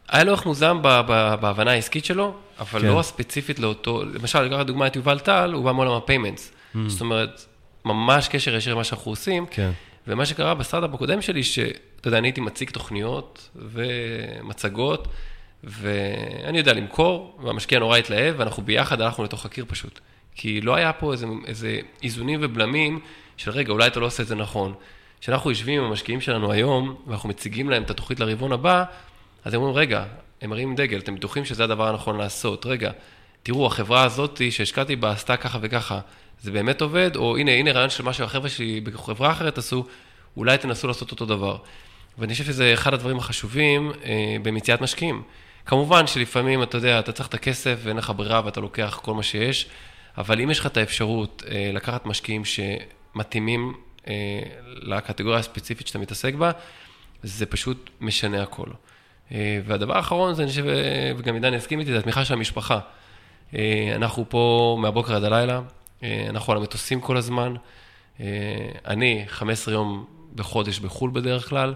[0.09, 0.83] היה לו ערך מוסף
[1.41, 2.87] בהבנה העסקית שלו, אבל כן.
[2.87, 6.53] לא ספציפית לאותו, למשל, לקחת דוגמא את יובל טל, הוא בא מעולם ה payments.
[6.53, 6.79] Mm.
[6.87, 7.45] זאת אומרת,
[7.85, 9.47] ממש קשר ישיר למה שאנחנו עושים.
[9.51, 9.71] כן.
[10.07, 15.09] ומה שקרה בסטארט-אפ הקודם שלי, שאתה יודע, אני הייתי מציג תוכניות ומצגות,
[15.65, 20.01] ואני יודע למכור, והמשקיע נורא התלהב, ואנחנו ביחד הלכנו לתוך הקיר פשוט.
[20.35, 23.01] כי לא היה פה איזה, איזה איזונים ובלמים
[23.37, 24.75] של רגע, אולי אתה לא עושה את זה נכון.
[25.21, 28.85] כשאנחנו יושבים עם המשקיעים שלנו היום, ואנחנו מציגים להם את התוכנית לרבעון הבא,
[29.45, 30.05] אז הם אומרים, רגע,
[30.43, 32.67] הם מראים דגל, אתם בטוחים שזה הדבר הנכון לעשות.
[32.67, 32.91] רגע,
[33.43, 36.01] תראו, החברה הזאת שהשקעתי בה עשתה ככה וככה.
[36.41, 39.85] זה באמת עובד, או הנה, הנה רעיון של מה שהחבר'ה שלי בחברה אחרת עשו,
[40.37, 41.57] אולי תנסו לעשות אותו דבר.
[42.19, 45.23] ואני חושב שזה אחד הדברים החשובים אה, במציאת משקיעים.
[45.67, 49.23] כמובן שלפעמים, אתה יודע, אתה צריך את הכסף ואין לך ברירה ואתה לוקח כל מה
[49.23, 49.67] שיש,
[50.19, 53.75] אבל אם יש לך את האפשרות אה, לקחת משקיעים שמתאימים
[54.09, 54.15] אה,
[54.65, 56.51] לקטגוריה הספציפית שאתה מתעסק בה,
[57.23, 58.69] זה פשוט משנה הכל.
[59.35, 62.79] אה, והדבר האחרון זה, אני חושב, אה, וגם עידן יסכים איתי, זה התמיכה של המשפחה.
[63.55, 65.61] אה, אנחנו פה מהבוקר עד הלילה,
[66.29, 67.55] אנחנו על המטוסים כל הזמן.
[68.87, 70.05] אני 15 יום
[70.35, 71.75] בחודש בחו"ל בדרך כלל.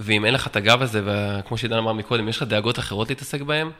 [0.00, 3.40] ואם אין לך את הגב הזה, וכמו שעידן אמר מקודם, יש לך דאגות אחרות להתעסק
[3.40, 3.70] בהן,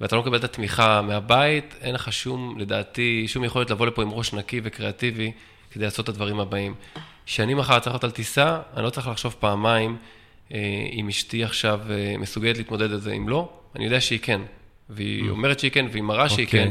[0.00, 4.10] ואתה לא מקבל את התמיכה מהבית, אין לך שום, לדעתי, שום יכולת לבוא לפה עם
[4.10, 5.32] ראש נקי וקריאטיבי
[5.70, 6.74] כדי לעשות את הדברים הבאים.
[7.26, 9.96] כשאני מחר צריך להיות על טיסה, אני לא צריך לחשוב פעמיים
[10.92, 11.80] אם אשתי עכשיו
[12.18, 14.40] מסוגלת להתמודד על זה, אם לא, אני יודע שהיא כן.
[14.90, 15.30] והיא mm.
[15.30, 16.50] אומרת שהיא כן, והיא מראה שהיא okay.
[16.50, 16.70] כן.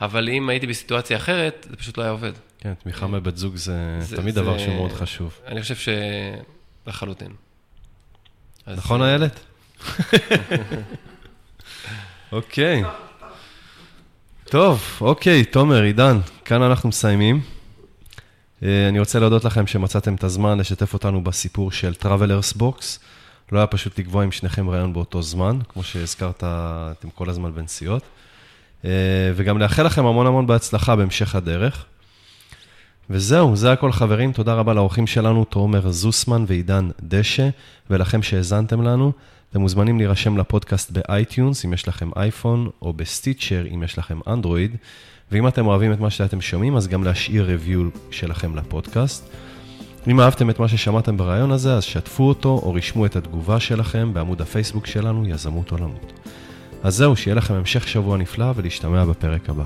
[0.00, 2.32] אבל אם הייתי בסיטואציה אחרת, זה פשוט לא היה עובד.
[2.58, 5.38] כן, תמיכה מבת זוג זה, זה תמיד זה, דבר שהוא מאוד חשוב.
[5.46, 5.92] אני חושב
[6.86, 7.32] שלחלוטין.
[8.66, 9.40] נכון, איילת?
[12.32, 12.82] אוקיי.
[14.44, 17.40] טוב, אוקיי, תומר, עידן, כאן אנחנו מסיימים.
[18.62, 22.98] אה, אני רוצה להודות לכם שמצאתם את הזמן לשתף אותנו בסיפור של Travelers Box.
[23.52, 28.02] לא היה פשוט לקבוע עם שניכם ראיון באותו זמן, כמו שהזכרת, אתם כל הזמן בנסיעות.
[28.84, 28.90] אה,
[29.34, 31.84] וגם לאחל לכם המון המון בהצלחה בהמשך הדרך.
[33.10, 37.48] וזהו, זה הכל חברים, תודה רבה לאורחים שלנו, תומר זוסמן ועידן דשא,
[37.90, 39.12] ולכם שהאזנתם לנו.
[39.50, 43.98] אתם מוזמנים להירשם לפודקאסט ב iTunes, אם יש לכם אייפון, או ב Stitcher, אם יש
[43.98, 44.76] לכם אנדרואיד.
[45.32, 49.28] ואם אתם אוהבים את מה שאתם שומעים, אז גם להשאיר review שלכם לפודקאסט.
[50.08, 54.14] אם אהבתם את מה ששמעתם ברעיון הזה, אז שתפו אותו, או רשמו את התגובה שלכם
[54.14, 56.12] בעמוד הפייסבוק שלנו, יזמות עולמות.
[56.82, 59.64] אז זהו, שיהיה לכם המשך שבוע נפלא ולהשתמע בפרק הבא.